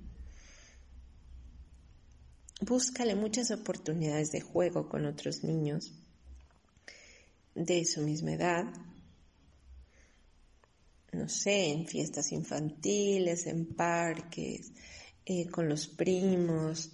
Búscale 2.60 3.14
muchas 3.14 3.52
oportunidades 3.52 4.32
de 4.32 4.40
juego 4.40 4.88
con 4.88 5.06
otros 5.06 5.44
niños 5.44 5.92
de 7.54 7.84
su 7.84 8.02
misma 8.02 8.32
edad, 8.32 8.64
no 11.12 11.28
sé, 11.28 11.70
en 11.70 11.86
fiestas 11.86 12.32
infantiles, 12.32 13.46
en 13.46 13.64
parques, 13.64 14.72
eh, 15.24 15.48
con 15.48 15.68
los 15.68 15.86
primos, 15.86 16.90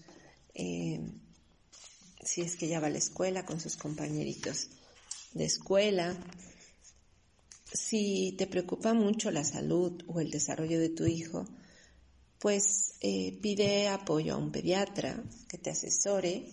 eh, 0.55 1.01
si 2.23 2.43
es 2.43 2.57
que 2.57 2.69
ya 2.69 2.81
va 2.81 2.89
a 2.89 2.91
la 2.91 2.99
escuela 2.99 3.47
con 3.47 3.59
sus 3.59 3.77
compañeritos 3.77 4.69
de 5.33 5.47
escuela. 5.47 6.15
Si 7.73 8.35
te 8.37 8.47
preocupa 8.47 8.93
mucho 8.93 9.31
la 9.31 9.45
salud 9.45 10.03
o 10.09 10.21
el 10.21 10.31
desarrollo 10.31 10.79
de 10.79 10.91
tu 10.91 11.07
hijo, 11.07 11.47
pues 12.45 12.97
eh, 13.01 13.39
pide 13.41 13.89
apoyo 13.89 14.35
a 14.35 14.37
un 14.37 14.53
pediatra 14.53 15.25
que 15.49 15.57
te 15.57 15.71
asesore 15.71 16.45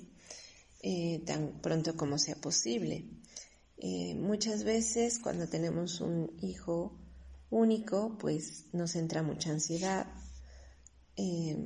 tan 1.26 1.60
pronto 1.62 1.98
como 1.98 2.18
sea 2.18 2.36
posible. 2.36 3.04
muchas 4.16 4.64
veces 4.64 5.20
cuando 5.20 5.50
tenemos 5.50 6.00
un 6.00 6.32
hijo 6.42 6.98
único, 7.50 8.18
pues 8.18 8.68
nos 8.72 8.96
entra 8.96 9.22
mucha 9.22 9.50
ansiedad 9.50 10.08
eh, 11.18 11.58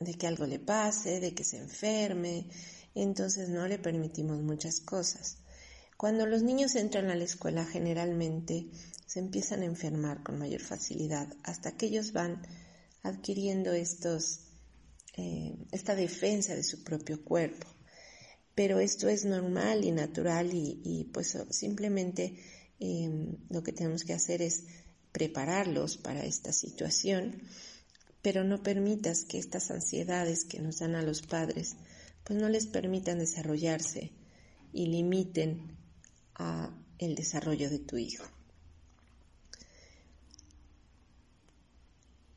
de 0.00 0.14
que 0.14 0.26
algo 0.26 0.46
le 0.46 0.58
pase, 0.58 1.20
de 1.20 1.34
que 1.34 1.44
se 1.44 1.58
enferme, 1.58 2.48
entonces 2.94 3.50
no 3.50 3.68
le 3.68 3.78
permitimos 3.78 4.40
muchas 4.40 4.80
cosas. 4.80 5.36
Cuando 5.98 6.24
los 6.24 6.42
niños 6.42 6.74
entran 6.74 7.10
a 7.10 7.16
la 7.16 7.24
escuela 7.24 7.66
generalmente 7.66 8.70
se 9.04 9.18
empiezan 9.18 9.60
a 9.60 9.66
enfermar 9.66 10.22
con 10.22 10.38
mayor 10.38 10.62
facilidad 10.62 11.28
hasta 11.42 11.76
que 11.76 11.84
ellos 11.84 12.14
van 12.14 12.40
adquiriendo 13.04 13.72
estos, 13.72 14.40
eh, 15.16 15.54
esta 15.70 15.94
defensa 15.94 16.56
de 16.56 16.64
su 16.64 16.82
propio 16.82 17.22
cuerpo. 17.22 17.68
Pero 18.56 18.80
esto 18.80 19.08
es 19.08 19.24
normal 19.24 19.84
y 19.84 19.92
natural 19.92 20.50
y, 20.52 21.08
pues 21.12 21.38
simplemente 21.50 22.36
Em, 22.80 23.36
lo 23.50 23.62
que 23.62 23.72
tenemos 23.72 24.04
que 24.04 24.12
hacer 24.12 24.42
es 24.42 24.64
prepararlos 25.12 25.96
para 25.96 26.24
esta 26.24 26.52
situación, 26.52 27.40
pero 28.20 28.42
no 28.42 28.62
permitas 28.62 29.24
que 29.24 29.38
estas 29.38 29.70
ansiedades 29.70 30.44
que 30.44 30.60
nos 30.60 30.80
dan 30.80 30.94
a 30.94 31.02
los 31.02 31.22
padres, 31.22 31.76
pues 32.24 32.38
no 32.38 32.48
les 32.48 32.66
permitan 32.66 33.18
desarrollarse 33.18 34.12
y 34.72 34.86
limiten 34.86 35.78
el 36.98 37.14
desarrollo 37.14 37.70
de 37.70 37.78
tu 37.78 37.96
hijo. 37.96 38.24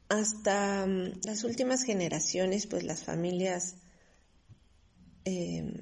Hasta 0.10 0.86
mm, 0.86 1.22
las 1.24 1.44
últimas 1.44 1.84
generaciones, 1.84 2.68
pues 2.68 2.84
las 2.84 3.04
familias 3.04 3.76
em, 5.26 5.74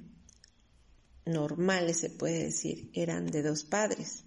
normales, 1.26 2.00
se 2.00 2.10
puede 2.10 2.46
decir, 2.46 2.90
eran 2.94 3.28
de 3.28 3.44
dos 3.44 3.64
padres. 3.64 4.24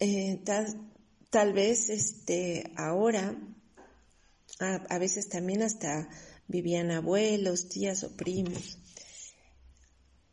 Eh, 0.00 0.42
tal, 1.30 1.52
vez 1.52 1.88
este, 1.88 2.72
ahora, 2.76 3.36
a, 4.58 4.98
veces 4.98 5.28
también 5.28 5.62
hasta 5.62 6.08
vivían 6.48 6.90
abuelos, 6.90 7.68
tías 7.68 8.04
o 8.04 8.16
primos. 8.16 8.78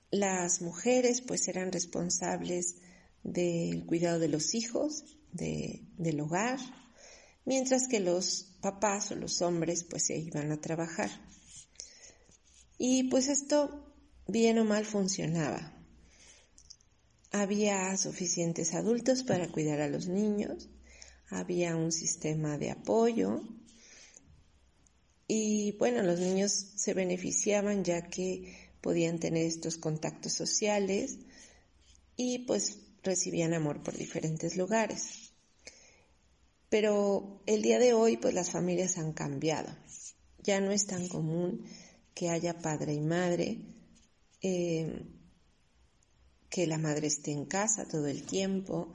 Las 0.09 0.61
mujeres 0.61 1.21
pues 1.21 1.47
eran 1.47 1.71
responsables 1.71 2.75
del 3.23 3.85
cuidado 3.85 4.19
de 4.19 4.27
los 4.27 4.53
hijos, 4.55 5.17
del 5.31 6.19
hogar, 6.19 6.59
mientras 7.45 7.87
que 7.87 7.99
los 7.99 8.55
papás 8.61 9.11
o 9.11 9.15
los 9.15 9.41
hombres 9.41 9.83
pues 9.83 10.05
se 10.05 10.17
iban 10.17 10.51
a 10.51 10.61
trabajar. 10.61 11.09
Y 12.77 13.03
pues 13.03 13.27
esto 13.27 13.93
bien 14.27 14.57
o 14.59 14.65
mal 14.65 14.85
funcionaba. 14.85 15.73
Había 17.31 17.95
suficientes 17.97 18.73
adultos 18.73 19.23
para 19.23 19.47
cuidar 19.51 19.81
a 19.81 19.87
los 19.87 20.07
niños, 20.07 20.69
había 21.29 21.75
un 21.75 21.91
sistema 21.91 22.57
de 22.57 22.71
apoyo 22.71 23.41
y 25.27 25.71
bueno, 25.77 26.03
los 26.03 26.19
niños 26.19 26.51
se 26.75 26.93
beneficiaban 26.93 27.85
ya 27.85 28.09
que 28.09 28.71
podían 28.81 29.19
tener 29.19 29.45
estos 29.45 29.77
contactos 29.77 30.33
sociales 30.33 31.19
y 32.17 32.39
pues 32.39 32.79
recibían 33.03 33.53
amor 33.53 33.81
por 33.81 33.97
diferentes 33.97 34.57
lugares. 34.57 35.20
Pero 36.71 37.43
el 37.47 37.61
día 37.61 37.79
de 37.79 37.93
hoy 37.93 38.15
pues 38.15 38.33
las 38.33 38.49
familias 38.49 38.97
han 38.97 39.11
cambiado. 39.11 39.69
Ya 40.41 40.61
no 40.61 40.71
es 40.71 40.87
tan 40.87 41.09
común 41.09 41.65
que 42.15 42.29
haya 42.29 42.61
padre 42.61 42.93
y 42.93 43.01
madre. 43.01 43.59
Eh, 44.41 45.05
que 46.49 46.67
la 46.67 46.77
madre 46.77 47.07
esté 47.07 47.31
en 47.31 47.45
casa 47.45 47.87
todo 47.89 48.07
el 48.07 48.25
tiempo, 48.25 48.93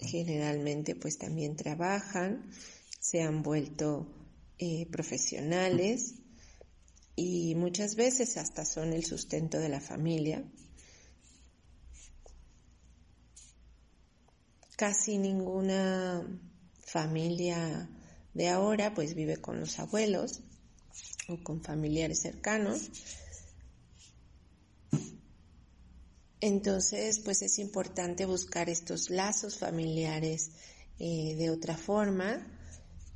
generalmente 0.00 0.94
pues 0.94 1.16
también 1.16 1.56
trabajan, 1.56 2.50
se 3.00 3.22
han 3.22 3.42
vuelto 3.42 4.06
eh, 4.58 4.86
profesionales 4.90 6.14
y 7.16 7.54
muchas 7.54 7.94
veces 7.94 8.36
hasta 8.36 8.66
son 8.66 8.92
el 8.92 9.04
sustento 9.04 9.58
de 9.58 9.68
la 9.70 9.80
familia. 9.80 10.44
Casi 14.76 15.16
ninguna 15.16 16.24
familia 16.88 17.88
de 18.34 18.48
ahora 18.48 18.94
pues 18.94 19.14
vive 19.14 19.36
con 19.36 19.60
los 19.60 19.78
abuelos 19.78 20.40
o 21.28 21.42
con 21.42 21.62
familiares 21.62 22.20
cercanos. 22.20 22.90
Entonces, 26.40 27.18
pues 27.20 27.42
es 27.42 27.58
importante 27.58 28.24
buscar 28.24 28.68
estos 28.68 29.10
lazos 29.10 29.58
familiares 29.58 30.52
eh, 30.98 31.34
de 31.36 31.50
otra 31.50 31.76
forma, 31.76 32.46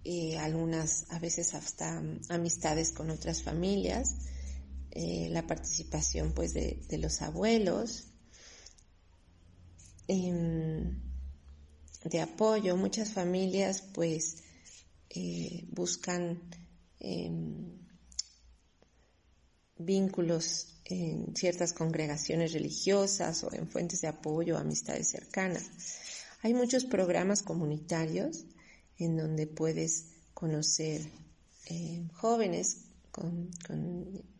eh, 0.04 0.36
algunas 0.38 1.06
a 1.10 1.20
veces 1.20 1.54
hasta 1.54 2.02
amistades 2.28 2.90
con 2.90 3.10
otras 3.10 3.42
familias, 3.42 4.16
eh, 4.90 5.28
la 5.30 5.46
participación 5.46 6.32
pues 6.32 6.52
de, 6.52 6.98
los 6.98 7.22
abuelos, 7.22 8.08
em, 10.08 11.11
de 12.04 12.20
apoyo. 12.20 12.76
Muchas 12.76 13.12
familias 13.12 13.82
pues 13.92 14.42
buscan 15.70 16.40
em, 17.00 17.82
vínculos 19.76 20.80
en 20.84 21.34
ciertas 21.36 21.72
congregaciones 21.72 22.52
religiosas 22.52 23.44
o 23.44 23.52
en 23.52 23.68
fuentes 23.68 24.00
de 24.00 24.08
apoyo 24.08 24.58
amistades 24.58 25.08
cercanas. 25.08 25.70
Hay 26.42 26.54
muchos 26.54 26.84
programas 26.84 27.42
comunitarios 27.42 28.44
en 28.98 29.16
donde 29.16 29.46
puedes 29.46 30.06
conocer 30.34 31.02
eh, 31.66 32.08
jóvenes 32.14 32.84
con, 33.10 33.50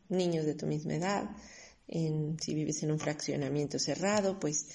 niños 0.08 0.44
de 0.44 0.54
tu 0.54 0.66
misma 0.66 0.94
edad. 0.94 1.30
si 1.88 2.54
vives 2.54 2.82
en 2.82 2.90
un 2.90 2.98
fraccionamiento 2.98 3.78
cerrado, 3.78 4.38
pues 4.38 4.66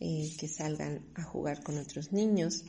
eh, 0.00 0.34
que 0.38 0.48
salgan 0.48 1.06
a 1.14 1.22
jugar 1.22 1.62
con 1.62 1.78
otros 1.78 2.12
niños. 2.12 2.64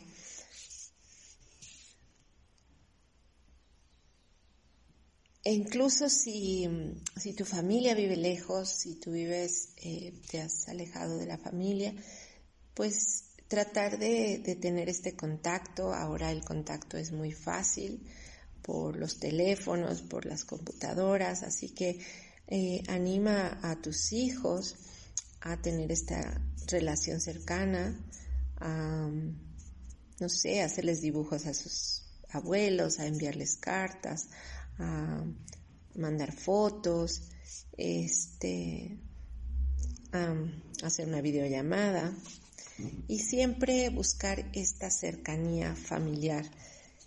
E 5.43 5.53
incluso 5.53 6.09
si, 6.09 6.67
si, 7.15 7.33
tu 7.33 7.45
familia 7.45 7.95
vive 7.95 8.17
lejos, 8.17 8.67
si 8.67 8.95
tú 8.95 9.11
vives, 9.11 9.69
eh, 9.77 10.13
te 10.29 10.41
has 10.41 10.67
alejado 10.67 11.17
de 11.17 11.25
la 11.25 11.37
familia, 11.37 11.93
pues 12.73 13.23
tratar 13.47 13.97
de, 13.97 14.57
tener 14.61 14.89
este 14.89 15.15
contacto. 15.15 15.93
Ahora 15.93 16.31
el 16.31 16.43
contacto 16.43 16.97
es 16.97 17.11
muy 17.11 17.31
fácil 17.31 18.05
por 18.61 18.97
los 18.97 19.19
teléfonos, 19.19 20.01
por 20.01 20.25
las 20.25 20.43
computadoras, 20.43 21.43
así 21.43 21.69
que 21.69 21.99
eh, 22.47 22.83
anima 22.87 23.59
a 23.61 23.81
tus 23.81 24.11
hijos 24.11 24.75
a 25.41 25.61
tener 25.61 25.91
esta 25.91 26.41
relación 26.67 27.21
cercana, 27.21 27.99
a, 28.57 29.09
no 30.19 30.29
sé, 30.29 30.61
hacerles 30.61 31.01
dibujos 31.01 31.45
a 31.45 31.53
sus 31.53 32.03
abuelos, 32.29 32.99
a 32.99 33.07
enviarles 33.07 33.57
cartas, 33.57 34.29
a 34.79 35.23
mandar 35.95 36.31
fotos 36.31 37.21
este, 37.77 38.97
hacer 40.83 41.07
una 41.07 41.21
videollamada 41.21 42.13
y 43.07 43.19
siempre 43.19 43.89
buscar 43.89 44.49
esta 44.53 44.89
cercanía 44.89 45.75
familiar. 45.75 46.45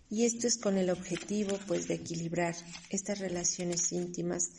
Y 0.09 0.25
esto 0.25 0.47
es 0.49 0.59
con 0.59 0.77
el 0.77 0.91
objetivo 0.91 1.59
pues 1.69 1.87
de 1.87 1.95
equilibrar 1.95 2.57
estas 2.89 3.19
relaciones 3.21 3.93
íntimas 3.93 4.51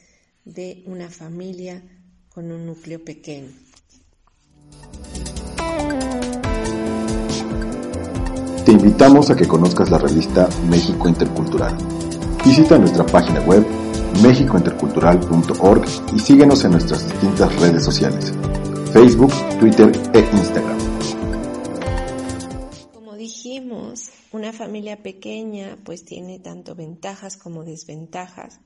de 0.46 0.84
una 0.86 1.10
familia 1.10 1.84
con 2.34 2.52
un 2.52 2.66
núcleo 2.66 3.04
pequeño. 3.04 3.50
Te 8.66 8.72
invitamos 8.72 9.30
a 9.30 9.36
que 9.36 9.48
conozcas 9.48 9.90
la 9.90 9.98
revista 9.98 10.48
México 10.70 11.10
Intercultural. 11.10 11.76
Visita 12.46 12.78
nuestra 12.78 13.06
página 13.06 13.42
web 13.42 13.66
mexicointercultural.org 14.22 15.86
y 16.16 16.20
síguenos 16.20 16.64
en 16.64 16.72
nuestras 16.72 17.10
distintas 17.10 17.60
redes 17.60 17.84
sociales, 17.84 18.32
Facebook, 18.94 19.32
Twitter 19.60 19.92
e 20.14 20.20
Instagram. 20.20 20.78
Como 22.94 23.16
dijimos, 23.16 24.12
una 24.32 24.54
familia 24.54 25.02
pequeña 25.02 25.78
pues 25.84 26.06
tiene 26.06 26.40
tanto 26.40 26.76
ventajas 26.76 27.38
como 27.38 27.64
desventajas. 27.64 28.60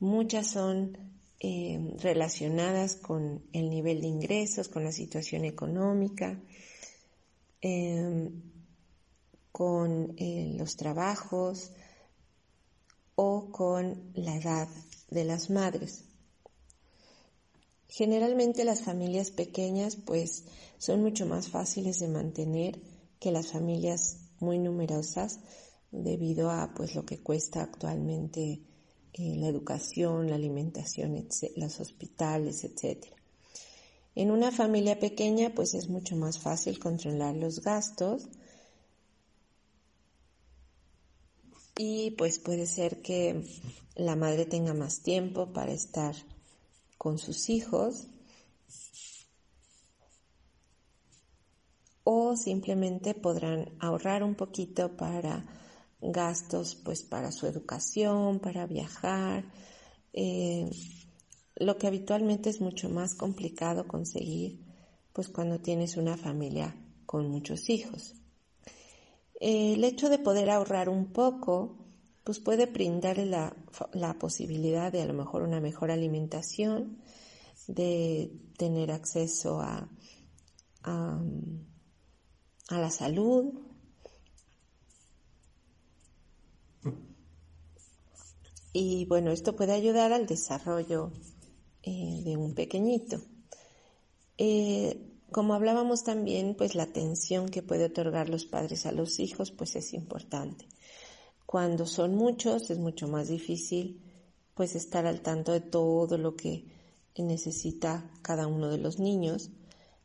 Muchas 0.00 0.48
son 0.48 0.98
eh, 1.46 1.78
relacionadas 1.98 2.94
con 2.94 3.44
el 3.52 3.68
nivel 3.68 4.00
de 4.00 4.06
ingresos, 4.06 4.68
con 4.68 4.82
la 4.82 4.92
situación 4.92 5.44
económica, 5.44 6.40
em, 7.60 8.40
con 9.52 10.14
eh, 10.16 10.54
los 10.56 10.76
trabajos 10.76 11.70
o 13.14 13.50
con 13.52 14.10
la 14.14 14.36
edad 14.36 14.68
de 15.10 15.24
las 15.24 15.50
madres. 15.50 16.04
Generalmente 17.88 18.64
las 18.64 18.80
familias 18.80 19.30
pequeñas 19.30 19.96
pues 19.96 20.44
son 20.78 21.02
mucho 21.02 21.26
más 21.26 21.50
fáciles 21.50 21.98
de 21.98 22.08
mantener 22.08 22.80
que 23.20 23.32
las 23.32 23.48
familias 23.48 24.16
muy 24.40 24.58
numerosas 24.58 25.40
debido 25.90 26.50
a 26.50 26.72
pues 26.72 26.94
lo 26.94 27.04
que 27.04 27.22
cuesta 27.22 27.60
actualmente 27.60 28.62
eh, 29.16 29.36
la 29.36 29.46
educación, 29.46 30.28
la 30.28 30.34
alimentación, 30.34 31.28
los 31.56 31.80
hospitales, 31.80 32.64
etc. 32.64 33.06
En 34.16 34.32
una 34.32 34.50
familia 34.50 34.98
pequeña 34.98 35.54
pues 35.54 35.74
es 35.74 35.88
mucho 35.88 36.16
más 36.16 36.40
fácil 36.40 36.80
controlar 36.80 37.36
los 37.36 37.60
gastos 37.60 38.28
y 41.76 42.10
pues 42.12 42.40
puede 42.40 42.66
ser 42.66 43.02
que 43.02 43.44
la 43.94 44.16
madre 44.16 44.46
tenga 44.46 44.74
más 44.74 45.02
tiempo 45.02 45.52
para 45.52 45.72
estar 45.72 46.16
con 46.98 47.18
sus 47.18 47.48
hijos 47.50 48.08
o 52.02 52.36
simplemente 52.36 53.14
podrán 53.14 53.76
ahorrar 53.78 54.22
un 54.22 54.34
poquito 54.34 54.96
para 54.96 55.46
gastos 56.12 56.74
pues 56.74 57.02
para 57.02 57.32
su 57.32 57.46
educación, 57.46 58.40
para 58.40 58.66
viajar, 58.66 59.44
eh, 60.12 60.70
lo 61.56 61.78
que 61.78 61.86
habitualmente 61.86 62.50
es 62.50 62.60
mucho 62.60 62.88
más 62.88 63.14
complicado 63.14 63.86
conseguir 63.86 64.60
pues 65.12 65.28
cuando 65.28 65.60
tienes 65.60 65.96
una 65.96 66.16
familia 66.16 66.76
con 67.06 67.28
muchos 67.28 67.70
hijos. 67.70 68.14
el 69.40 69.84
hecho 69.84 70.08
de 70.08 70.18
poder 70.18 70.50
ahorrar 70.50 70.88
un 70.88 71.12
poco 71.12 71.84
pues 72.24 72.40
puede 72.40 72.66
brindarle 72.66 73.26
la, 73.26 73.54
la 73.92 74.14
posibilidad 74.18 74.90
de 74.90 75.02
a 75.02 75.06
lo 75.06 75.12
mejor 75.12 75.42
una 75.42 75.60
mejor 75.60 75.90
alimentación, 75.90 77.02
de 77.66 78.32
tener 78.56 78.90
acceso 78.90 79.60
a, 79.60 79.88
a 80.82 81.20
la 82.70 82.90
salud, 82.90 83.54
Y 88.76 89.04
bueno, 89.04 89.30
esto 89.30 89.54
puede 89.54 89.72
ayudar 89.72 90.12
al 90.12 90.26
desarrollo 90.26 91.12
eh, 91.84 92.22
de 92.24 92.36
un 92.36 92.54
pequeñito. 92.54 93.20
Eh, 94.36 95.12
como 95.30 95.54
hablábamos 95.54 96.02
también, 96.02 96.56
pues 96.56 96.74
la 96.74 96.82
atención 96.82 97.48
que 97.48 97.62
puede 97.62 97.84
otorgar 97.84 98.28
los 98.28 98.46
padres 98.46 98.84
a 98.84 98.90
los 98.90 99.20
hijos, 99.20 99.52
pues 99.52 99.76
es 99.76 99.94
importante. 99.94 100.66
Cuando 101.46 101.86
son 101.86 102.16
muchos, 102.16 102.68
es 102.68 102.78
mucho 102.78 103.06
más 103.06 103.28
difícil, 103.28 104.02
pues 104.54 104.74
estar 104.74 105.06
al 105.06 105.20
tanto 105.20 105.52
de 105.52 105.60
todo 105.60 106.18
lo 106.18 106.34
que 106.34 106.66
necesita 107.16 108.10
cada 108.22 108.48
uno 108.48 108.70
de 108.70 108.78
los 108.78 108.98
niños. 108.98 109.50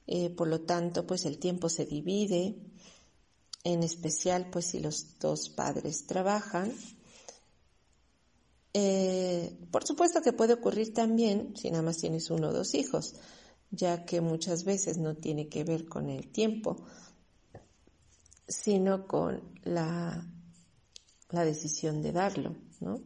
Eh, 0.05 0.29
por 0.29 0.47
lo 0.47 0.61
tanto, 0.61 1.07
pues 1.07 1.25
el 1.25 1.39
tiempo 1.39 1.69
se 1.69 1.87
divide, 1.87 2.55
en 3.63 3.81
especial, 3.81 4.51
pues 4.51 4.67
si 4.67 4.79
los 4.79 5.17
dos 5.17 5.49
padres 5.49 6.05
trabajan, 6.05 6.71
eh, 8.73 9.57
por 9.71 9.85
supuesto 9.85 10.21
que 10.21 10.33
puede 10.33 10.53
ocurrir 10.53 10.93
también 10.93 11.55
si 11.55 11.71
nada 11.71 11.83
más 11.83 11.97
tienes 11.97 12.29
uno 12.29 12.49
o 12.49 12.53
dos 12.53 12.75
hijos, 12.75 13.15
ya 13.71 14.05
que 14.05 14.21
muchas 14.21 14.63
veces 14.63 14.97
no 14.97 15.15
tiene 15.15 15.47
que 15.47 15.63
ver 15.63 15.85
con 15.85 16.09
el 16.09 16.31
tiempo, 16.31 16.85
sino 18.47 19.07
con 19.07 19.41
la, 19.63 20.27
la 21.29 21.45
decisión 21.45 22.01
de 22.01 22.11
darlo, 22.11 22.55
¿no? 22.79 23.01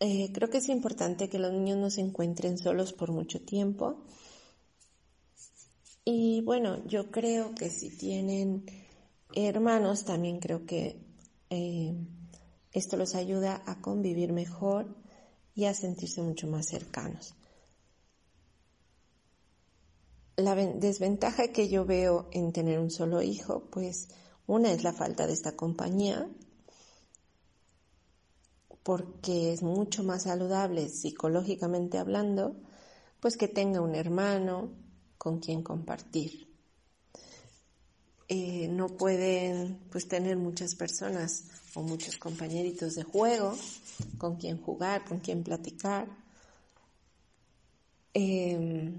Eh, 0.00 0.30
creo 0.32 0.48
que 0.48 0.58
es 0.58 0.68
importante 0.68 1.28
que 1.28 1.40
los 1.40 1.52
niños 1.52 1.76
no 1.78 1.90
se 1.90 2.00
encuentren 2.00 2.56
solos 2.56 2.92
por 2.92 3.10
mucho 3.10 3.40
tiempo. 3.40 4.04
Y 6.04 6.40
bueno, 6.42 6.86
yo 6.86 7.10
creo 7.10 7.54
que 7.54 7.68
si 7.68 7.90
tienen 7.90 8.64
hermanos, 9.34 10.04
también 10.04 10.40
creo 10.40 10.66
que 10.66 11.00
eh, 11.50 11.94
esto 12.72 12.96
los 12.96 13.14
ayuda 13.14 13.62
a 13.66 13.80
convivir 13.80 14.32
mejor 14.32 14.96
y 15.54 15.64
a 15.64 15.74
sentirse 15.74 16.22
mucho 16.22 16.46
más 16.46 16.66
cercanos. 16.66 17.34
La 20.36 20.54
desventaja 20.54 21.48
que 21.48 21.68
yo 21.68 21.84
veo 21.84 22.28
en 22.30 22.52
tener 22.52 22.78
un 22.78 22.90
solo 22.90 23.22
hijo, 23.22 23.68
pues 23.70 24.08
una 24.46 24.70
es 24.70 24.84
la 24.84 24.92
falta 24.92 25.26
de 25.26 25.32
esta 25.32 25.56
compañía, 25.56 26.28
porque 28.84 29.52
es 29.52 29.62
mucho 29.62 30.04
más 30.04 30.22
saludable 30.22 30.88
psicológicamente 30.88 31.98
hablando, 31.98 32.56
pues 33.20 33.36
que 33.36 33.48
tenga 33.48 33.80
un 33.80 33.94
hermano 33.94 34.70
con 35.18 35.40
quien 35.40 35.62
compartir. 35.62 36.47
Eh, 38.30 38.68
no 38.68 38.88
pueden 38.88 39.78
pues 39.90 40.06
tener 40.06 40.36
muchas 40.36 40.74
personas 40.74 41.44
o 41.74 41.82
muchos 41.82 42.18
compañeritos 42.18 42.94
de 42.94 43.02
juego 43.02 43.56
con 44.18 44.36
quien 44.36 44.60
jugar, 44.60 45.02
con 45.06 45.20
quien 45.20 45.42
platicar. 45.42 46.06
Em, 48.12 48.98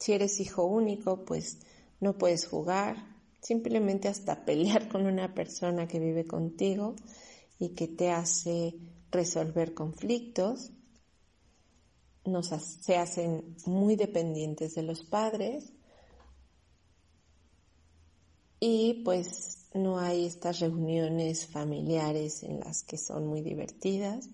si 0.00 0.12
eres 0.12 0.40
hijo 0.40 0.64
único, 0.64 1.24
pues 1.24 1.58
no 2.00 2.18
puedes 2.18 2.48
jugar, 2.48 2.96
simplemente 3.40 4.08
hasta 4.08 4.44
pelear 4.44 4.88
con 4.88 5.06
una 5.06 5.32
persona 5.32 5.86
que 5.86 6.00
vive 6.00 6.26
contigo 6.26 6.96
y 7.60 7.70
que 7.70 7.86
te 7.86 8.10
hace 8.10 8.74
resolver 9.12 9.74
conflictos. 9.74 10.72
Nos, 12.24 12.48
se 12.48 12.96
hacen 12.96 13.54
muy 13.64 13.94
dependientes 13.94 14.74
de 14.74 14.82
los 14.82 15.04
padres 15.04 15.72
y 18.60 19.02
pues 19.04 19.68
no 19.74 19.98
hay 19.98 20.24
estas 20.24 20.60
reuniones 20.60 21.46
familiares 21.46 22.42
en 22.42 22.60
las 22.60 22.82
que 22.82 22.96
son 22.96 23.26
muy 23.26 23.42
divertidas, 23.42 24.30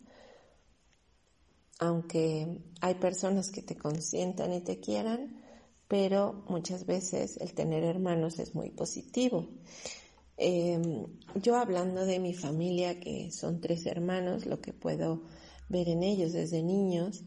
aunque 1.79 2.61
hay 2.81 2.95
personas 2.95 3.51
que 3.51 3.63
te 3.63 3.77
consientan 3.77 4.53
y 4.53 4.61
te 4.61 4.79
quieran, 4.79 5.43
pero 5.89 6.45
muchas 6.49 6.87
veces 6.87 7.37
el 7.39 7.55
tener 7.55 7.83
hermanos 7.83 8.39
es 8.39 8.55
muy 8.55 8.71
positivo. 8.71 9.49
Em, 10.37 11.07
yo 11.35 11.57
hablando 11.57 12.07
de 12.07 12.19
mi 12.19 12.35
familia, 12.35 13.01
que 13.01 13.31
son 13.31 13.61
tres 13.61 13.87
hermanos, 13.87 14.47
lo 14.47 14.61
que 14.61 14.73
puedo 14.73 15.23
ver 15.69 15.89
en 15.89 16.03
ellos 16.03 16.33
desde 16.33 16.63
niños 16.63 17.25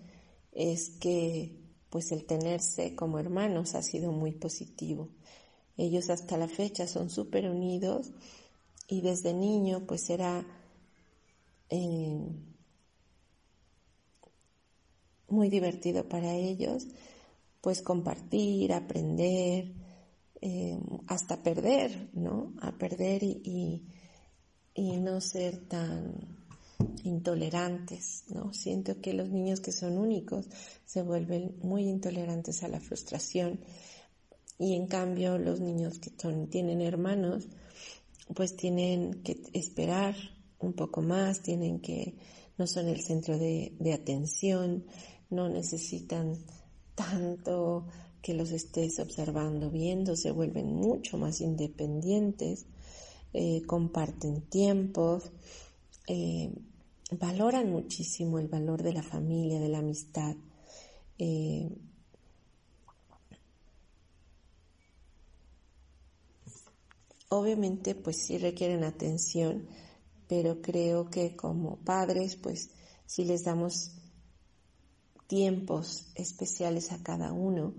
es 0.52 0.90
que 0.90 1.62
pues 1.90 2.12
el 2.12 2.26
tenerse 2.26 2.96
como 2.96 3.20
hermanos 3.20 3.76
ha 3.76 3.82
sido 3.82 4.12
muy 4.12 4.32
positivo. 4.32 5.10
Ellos 5.78 6.10
hasta 6.10 6.38
la 6.38 6.48
fecha 6.48 6.88
son 6.88 7.10
súper 7.10 7.50
unidos 7.50 8.12
y 8.88 9.02
desde 9.02 9.34
niño 9.34 9.86
pues 9.86 10.10
era 10.10 10.46
eh, 11.70 12.20
muy 15.28 15.50
divertido 15.50 16.08
para 16.08 16.34
ellos 16.34 16.88
pues 17.62 17.82
compartir, 17.82 18.74
aprender, 18.74 19.74
eh, 20.40 20.80
hasta 21.08 21.42
perder, 21.42 22.10
¿no? 22.14 22.54
A 22.62 22.78
perder 22.78 23.24
y, 23.24 23.84
y 24.76 24.98
no 24.98 25.20
ser 25.20 25.68
tan 25.68 26.14
intolerantes, 27.04 28.26
¿no? 28.30 28.54
Siento 28.54 29.02
que 29.02 29.14
los 29.14 29.30
niños 29.30 29.62
que 29.62 29.72
son 29.72 29.98
únicos 29.98 30.46
se 30.86 31.02
vuelven 31.02 31.58
muy 31.64 31.90
intolerantes 31.90 32.62
a 32.62 32.68
la 32.68 32.80
frustración 32.80 33.60
y 34.58 34.76
en 34.76 34.88
cambio 34.88 35.38
los 35.38 35.60
niños 35.60 36.00
que 36.00 36.12
tienen 36.50 36.82
hermanos 36.82 37.48
pues 38.34 38.56
tienen 38.56 39.22
que 39.24 39.38
esperar 39.54 40.16
un 40.60 40.74
poco 40.74 41.02
más, 41.02 41.42
tienen 41.42 41.80
que, 41.80 42.16
no 42.58 42.66
son 42.66 42.88
el 42.88 43.02
centro 43.02 43.38
de, 43.38 43.76
atención, 43.94 44.86
no 45.30 45.50
necesitan 45.50 46.38
tanto 46.96 47.86
que 48.22 48.34
los 48.34 48.52
estés 48.52 49.00
observando, 49.00 49.70
viendo, 49.70 50.16
se 50.16 50.32
vuelven 50.32 50.74
mucho 50.74 51.18
más 51.18 51.42
independientes, 51.42 52.66
eh, 53.34 53.62
comparten 53.68 54.42
tiempos, 54.42 55.32
eh, 56.08 56.52
valoran 57.12 57.70
muchísimo 57.70 58.40
el 58.40 58.48
valor 58.48 58.82
de 58.82 58.94
la 58.94 59.04
familia, 59.04 59.60
de 59.60 59.70
la 59.70 59.80
amistad. 59.80 60.36
Eh, 61.20 61.70
obviamente, 67.40 67.96
pues 67.96 68.18
sí 68.18 68.38
requieren 68.38 68.84
atención, 68.84 69.68
pero 70.28 70.62
creo 70.62 71.10
que 71.10 71.36
como 71.36 71.78
padres, 71.78 72.36
pues 72.36 72.72
si 73.06 73.26
les 73.26 73.44
damos 73.44 73.92
tiempos 75.28 76.12
especiales 76.16 76.92
a 76.92 77.02
cada 77.04 77.32
uno, 77.34 77.74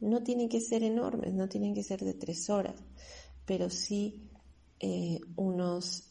no 0.00 0.22
tienen 0.22 0.48
que 0.48 0.60
ser 0.60 0.82
enormes, 0.82 1.34
no 1.34 1.48
tienen 1.48 1.74
que 1.74 1.82
ser 1.82 2.00
de 2.04 2.14
tres 2.14 2.50
horas, 2.50 2.76
pero 3.44 3.70
sí 3.70 4.30
eh, 4.80 5.20
unos 5.36 6.04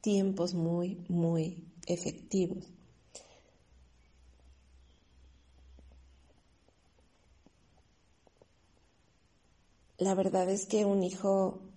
tiempos 0.00 0.54
muy, 0.54 1.04
muy 1.08 1.64
efectivos. 1.86 2.72
La 9.98 10.14
verdad 10.14 10.50
es 10.50 10.66
que 10.66 10.84
un 10.84 11.04
hijo 11.04 11.71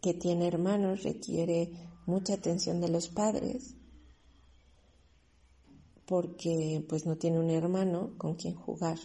que 0.00 0.14
tiene 0.14 0.46
hermanos 0.46 1.02
requiere 1.02 1.70
mucha 2.06 2.34
atención 2.34 2.80
de 2.80 2.88
los 2.88 3.08
padres 3.08 3.74
porque 6.06 6.84
pues 6.88 7.04
no 7.04 7.16
tiene 7.16 7.38
un 7.38 7.50
hermano 7.50 8.14
con 8.16 8.34
quien 8.34 8.54
jugar 8.54 8.98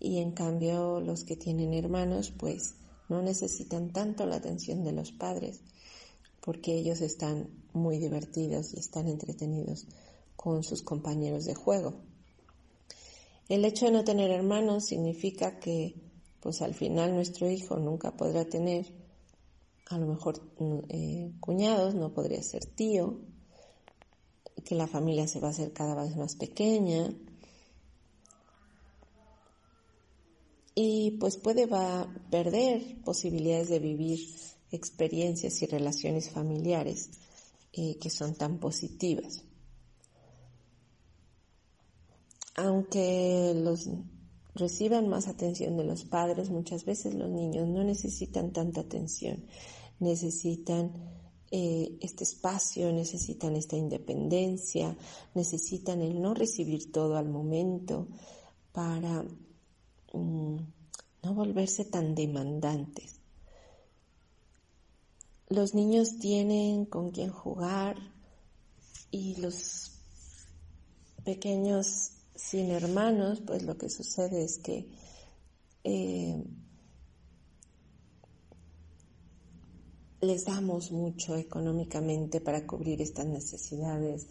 y 0.00 0.18
en 0.18 0.32
cambio 0.32 1.00
los 1.00 1.24
que 1.24 1.36
tienen 1.36 1.72
hermanos 1.74 2.32
pues 2.36 2.74
no 3.08 3.22
necesitan 3.22 3.92
tanto 3.92 4.26
la 4.26 4.36
atención 4.36 4.82
de 4.82 4.92
los 4.92 5.12
padres 5.12 5.60
porque 6.40 6.74
ellos 6.74 7.00
están 7.00 7.48
muy 7.72 7.98
divertidos 7.98 8.74
y 8.74 8.78
están 8.80 9.08
entretenidos 9.08 9.86
con 10.36 10.62
sus 10.64 10.82
compañeros 10.82 11.44
de 11.44 11.54
juego. 11.54 11.94
El 13.48 13.64
hecho 13.64 13.86
de 13.86 13.92
no 13.92 14.04
tener 14.04 14.30
hermanos 14.30 14.86
significa 14.86 15.60
que 15.60 15.94
pues 16.40 16.62
al 16.62 16.74
final 16.74 17.14
nuestro 17.14 17.50
hijo 17.50 17.76
nunca 17.76 18.16
podrá 18.16 18.46
tener 18.46 18.99
a 19.90 19.98
lo 19.98 20.06
mejor 20.06 20.40
eh, 20.88 21.32
cuñados, 21.40 21.96
no 21.96 22.14
podría 22.14 22.42
ser 22.42 22.64
tío, 22.64 23.20
que 24.64 24.76
la 24.76 24.86
familia 24.86 25.26
se 25.26 25.40
va 25.40 25.48
a 25.48 25.50
hacer 25.50 25.72
cada 25.72 26.00
vez 26.00 26.16
más 26.16 26.36
pequeña 26.36 27.12
y 30.76 31.12
pues 31.12 31.36
puede 31.36 31.66
va 31.66 32.08
perder 32.30 33.02
posibilidades 33.02 33.68
de 33.68 33.80
vivir 33.80 34.20
experiencias 34.70 35.60
y 35.62 35.66
relaciones 35.66 36.30
familiares 36.30 37.10
eh, 37.72 37.98
que 37.98 38.10
son 38.10 38.36
tan 38.36 38.60
positivas. 38.60 39.42
Aunque 42.54 43.54
los 43.56 43.88
reciban 44.54 45.08
más 45.08 45.26
atención 45.26 45.76
de 45.76 45.84
los 45.84 46.04
padres, 46.04 46.50
muchas 46.50 46.84
veces 46.84 47.14
los 47.14 47.30
niños 47.30 47.66
no 47.68 47.82
necesitan 47.82 48.52
tanta 48.52 48.82
atención, 48.82 49.44
necesitan 50.00 50.92
eh, 51.50 51.98
este 52.00 52.24
espacio, 52.24 52.92
necesitan 52.92 53.56
esta 53.56 53.76
independencia, 53.76 54.96
necesitan 55.34 56.00
el 56.00 56.20
no 56.20 56.34
recibir 56.34 56.92
todo 56.92 57.16
al 57.16 57.28
momento 57.28 58.08
para 58.72 59.24
mm, 60.12 60.56
no 61.22 61.34
volverse 61.34 61.84
tan 61.84 62.14
demandantes. 62.14 63.20
Los 65.48 65.74
niños 65.74 66.18
tienen 66.20 66.84
con 66.84 67.10
quien 67.10 67.30
jugar 67.30 67.96
y 69.10 69.34
los 69.40 69.90
pequeños 71.24 72.12
sin 72.36 72.70
hermanos, 72.70 73.42
pues 73.44 73.64
lo 73.64 73.76
que 73.76 73.90
sucede 73.90 74.44
es 74.44 74.58
que 74.58 74.88
eh, 75.84 76.42
les 80.20 80.44
damos 80.44 80.92
mucho 80.92 81.36
económicamente 81.36 82.40
para 82.40 82.66
cubrir 82.66 83.00
estas 83.00 83.26
necesidades. 83.26 84.26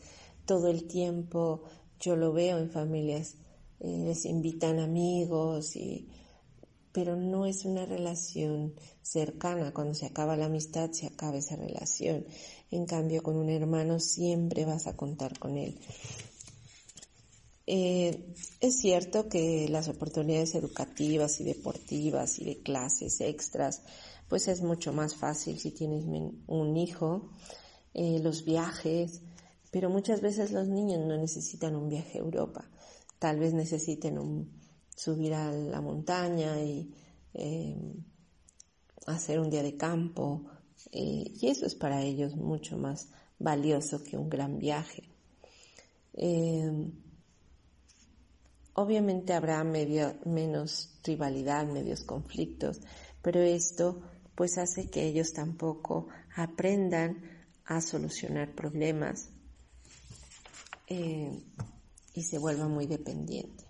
Todo 0.46 0.70
el 0.70 0.88
tiempo 0.88 1.64
yo 2.00 2.16
lo 2.16 2.32
veo 2.32 2.58
en 2.58 2.70
familias, 2.70 3.36
eh, 3.80 4.04
les 4.06 4.26
invitan 4.26 4.80
amigos 4.80 5.76
y 5.76 6.08
pero 6.92 7.16
no 7.16 7.46
es 7.46 7.66
una 7.66 7.86
relación 7.86 8.74
cercana. 9.02 9.72
Cuando 9.74 9.94
se 9.94 10.08
acaba 10.08 10.36
la 10.36 10.46
amistad, 10.46 10.92
se 10.92 11.06
acaba 11.06 11.38
esa 11.38 11.56
relación. 11.56 12.26
En 12.72 12.86
cambio, 12.86 13.22
con 13.22 13.38
un 13.38 13.50
hermano 13.50 14.00
siempre 14.00 14.66
vas 14.66 14.88
a 14.88 14.96
contar 14.98 15.38
con 15.38 15.58
él. 15.58 15.80
Eh, 17.72 18.34
es 18.62 18.80
cierto 18.80 19.30
que 19.30 19.68
las 19.70 19.90
oportunidades 19.90 20.56
educativas 20.56 21.40
y 21.40 21.44
deportivas 21.44 22.40
y 22.40 22.46
de 22.46 22.64
clases 22.64 23.22
extras, 23.22 23.84
pues 24.28 24.48
es 24.48 24.64
mucho 24.64 24.92
más 24.92 25.16
fácil 25.16 25.60
si 25.60 25.70
tienes 25.70 26.04
un 26.04 26.78
hijo, 26.78 27.30
eh, 27.94 28.18
los 28.24 28.44
viajes, 28.44 29.22
pero 29.70 29.92
muchas 29.92 30.20
veces 30.20 30.52
los 30.52 30.68
niños 30.68 31.06
no 31.06 31.16
necesitan 31.16 31.76
un 31.76 31.90
viaje 31.90 32.18
a 32.18 32.22
Europa, 32.22 32.68
tal 33.20 33.38
vez 33.38 33.54
necesiten 33.54 34.50
subir 34.96 35.36
a 35.36 35.52
la 35.52 35.80
montaña 35.80 36.60
y 36.64 36.92
eh, 37.36 37.78
hacer 39.06 39.40
un 39.40 39.52
día 39.52 39.62
de 39.62 39.78
campo. 39.78 40.42
Eh, 40.92 41.34
y 41.40 41.48
eso 41.48 41.68
es 41.68 41.76
para 41.76 42.02
ellos 42.02 42.36
mucho 42.36 42.80
más 42.80 43.10
valioso 43.38 44.04
que 44.04 44.18
un 44.18 44.28
gran 44.28 44.58
viaje. 44.58 45.04
Eh, 46.14 46.90
obviamente 48.74 49.34
habrá 49.34 49.64
menos 49.64 50.90
rivalidad, 51.04 51.66
medios 51.68 52.04
conflictos, 52.04 52.82
pero 53.22 53.40
esto 53.42 54.02
pues 54.36 54.58
hace 54.58 54.90
que 54.90 55.04
ellos 55.04 55.34
tampoco 55.34 56.08
aprendan 56.36 57.22
a 57.66 57.82
solucionar 57.82 58.56
problemas 58.56 59.30
y 60.88 62.24
se 62.24 62.38
vuelvan 62.38 62.72
muy 62.72 62.88
dependientes. 62.88 63.68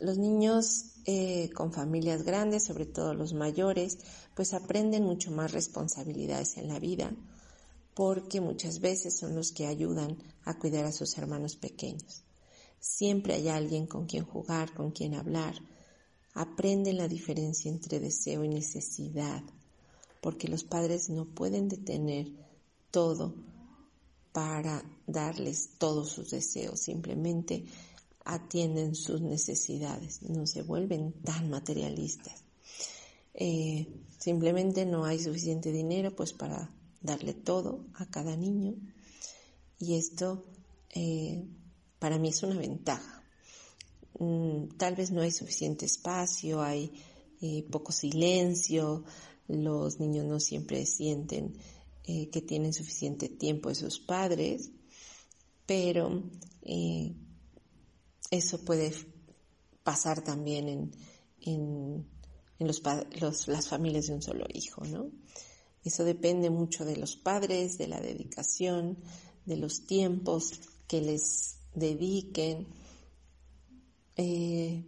Los 0.00 0.18
niños 0.18 0.94
eh, 1.06 1.50
con 1.54 1.72
familias 1.72 2.22
grandes, 2.24 2.64
sobre 2.64 2.86
todo 2.86 3.14
los 3.14 3.32
mayores, 3.32 3.98
pues 4.34 4.54
aprenden 4.54 5.04
mucho 5.04 5.30
más 5.30 5.52
responsabilidades 5.52 6.56
en 6.56 6.68
la 6.68 6.78
vida 6.78 7.12
porque 7.94 8.40
muchas 8.40 8.80
veces 8.80 9.16
son 9.16 9.36
los 9.36 9.52
que 9.52 9.66
ayudan 9.66 10.18
a 10.44 10.58
cuidar 10.58 10.84
a 10.84 10.92
sus 10.92 11.16
hermanos 11.16 11.56
pequeños. 11.56 12.24
Siempre 12.84 13.32
hay 13.32 13.48
alguien 13.48 13.86
con 13.86 14.04
quien 14.04 14.26
jugar, 14.26 14.74
con 14.74 14.90
quien 14.90 15.14
hablar. 15.14 15.54
Aprenden 16.34 16.98
la 16.98 17.08
diferencia 17.08 17.70
entre 17.70 17.98
deseo 17.98 18.44
y 18.44 18.48
necesidad, 18.48 19.42
porque 20.20 20.48
los 20.48 20.64
padres 20.64 21.08
no 21.08 21.24
pueden 21.24 21.70
detener 21.70 22.30
todo 22.90 23.34
para 24.32 24.84
darles 25.06 25.70
todos 25.78 26.10
sus 26.10 26.30
deseos, 26.30 26.78
simplemente 26.78 27.64
atienden 28.22 28.94
sus 28.94 29.22
necesidades, 29.22 30.20
no 30.20 30.46
se 30.46 30.60
vuelven 30.60 31.14
tan 31.24 31.48
materialistas. 31.48 32.44
Eh, 33.32 33.88
simplemente 34.18 34.84
no 34.84 35.06
hay 35.06 35.18
suficiente 35.20 35.72
dinero 35.72 36.14
pues 36.14 36.34
para 36.34 36.70
darle 37.00 37.32
todo 37.32 37.86
a 37.94 38.04
cada 38.04 38.36
niño 38.36 38.74
y 39.78 39.94
esto 39.94 40.44
eh, 40.90 41.44
para 42.04 42.18
mí 42.18 42.28
es 42.28 42.42
una 42.42 42.58
ventaja. 42.58 43.24
Mm, 44.18 44.76
tal 44.76 44.94
vez 44.94 45.10
no 45.10 45.22
hay 45.22 45.30
suficiente 45.30 45.86
espacio, 45.86 46.60
hay 46.60 46.92
eh, 47.40 47.62
poco 47.70 47.92
silencio, 47.92 49.04
los 49.48 49.98
niños 50.00 50.26
no 50.26 50.38
siempre 50.38 50.84
sienten 50.84 51.56
que 52.02 52.42
tienen 52.46 52.74
suficiente 52.74 53.30
tiempo 53.30 53.70
de 53.70 53.76
sus 53.76 53.98
padres, 54.00 54.70
pero 55.64 56.24
eso 58.30 58.64
puede 58.66 58.92
pasar 59.82 60.22
también 60.22 60.68
en, 60.68 60.90
en, 61.40 62.06
los, 62.58 62.82
las 63.46 63.68
familias 63.68 64.08
de 64.08 64.12
un 64.12 64.20
solo 64.20 64.44
hijo, 64.52 64.84
¿no? 64.84 65.10
Eso 65.82 66.04
depende 66.04 66.50
mucho 66.50 66.84
de 66.84 66.98
los 66.98 67.16
padres, 67.16 67.78
de 67.78 67.88
la 67.88 68.02
dedicación, 68.02 68.98
de 69.46 69.56
los 69.56 69.86
tiempos 69.86 70.60
que 70.86 71.00
les 71.00 71.63
dediquen. 71.74 72.66
Eh, 74.16 74.84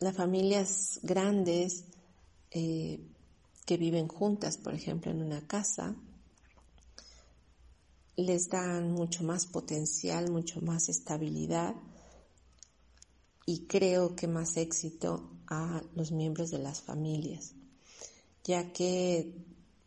las 0.00 0.16
familias 0.16 0.98
grandes 1.02 1.84
eh, 2.50 3.00
que 3.64 3.76
viven 3.76 4.08
juntas, 4.08 4.56
por 4.56 4.74
ejemplo, 4.74 5.10
en 5.10 5.22
una 5.22 5.46
casa, 5.46 5.94
les 8.16 8.48
dan 8.48 8.92
mucho 8.92 9.24
más 9.24 9.46
potencial, 9.46 10.30
mucho 10.30 10.60
más 10.60 10.88
estabilidad 10.88 11.74
y 13.46 13.66
creo 13.66 14.14
que 14.14 14.28
más 14.28 14.56
éxito 14.56 15.30
a 15.46 15.82
los 15.94 16.12
miembros 16.12 16.50
de 16.50 16.58
las 16.58 16.80
familias, 16.80 17.54
ya 18.44 18.72
que 18.72 19.34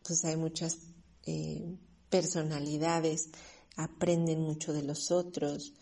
pues 0.03 0.25
hay 0.25 0.37
muchas 0.37 0.77
eh, 1.25 1.75
personalidades, 2.09 3.29
aprenden 3.75 4.41
mucho 4.41 4.73
de 4.73 4.83
los 4.83 5.11
otros, 5.11 5.73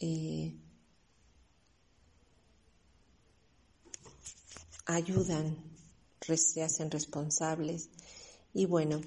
eh, 0.00 0.54
ayudan, 4.86 5.56
se 6.20 6.62
hacen 6.62 6.90
responsables. 6.90 7.90
Y 8.52 8.66
bueno, 8.66 9.00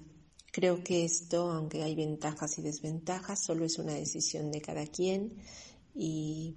creo 0.51 0.83
que 0.83 1.05
esto, 1.05 1.51
aunque 1.51 1.83
hay 1.83 1.95
ventajas 1.95 2.57
y 2.57 2.61
desventajas, 2.61 3.43
solo 3.43 3.65
es 3.65 3.77
una 3.77 3.93
decisión 3.93 4.51
de 4.51 4.61
cada 4.61 4.85
quien. 4.87 5.37
Y 5.93 6.55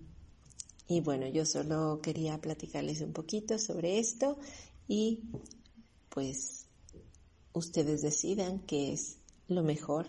y 0.86 1.00
bueno, 1.00 1.26
yo 1.28 1.46
solo 1.46 2.00
quería 2.02 2.40
platicarles 2.40 3.00
un 3.00 3.12
poquito 3.12 3.58
sobre 3.58 3.98
esto 3.98 4.38
y 4.86 5.22
pues 6.10 6.66
ustedes 7.54 8.02
decidan 8.02 8.60
qué 8.60 8.92
es 8.92 9.18
lo 9.48 9.62
mejor 9.62 10.06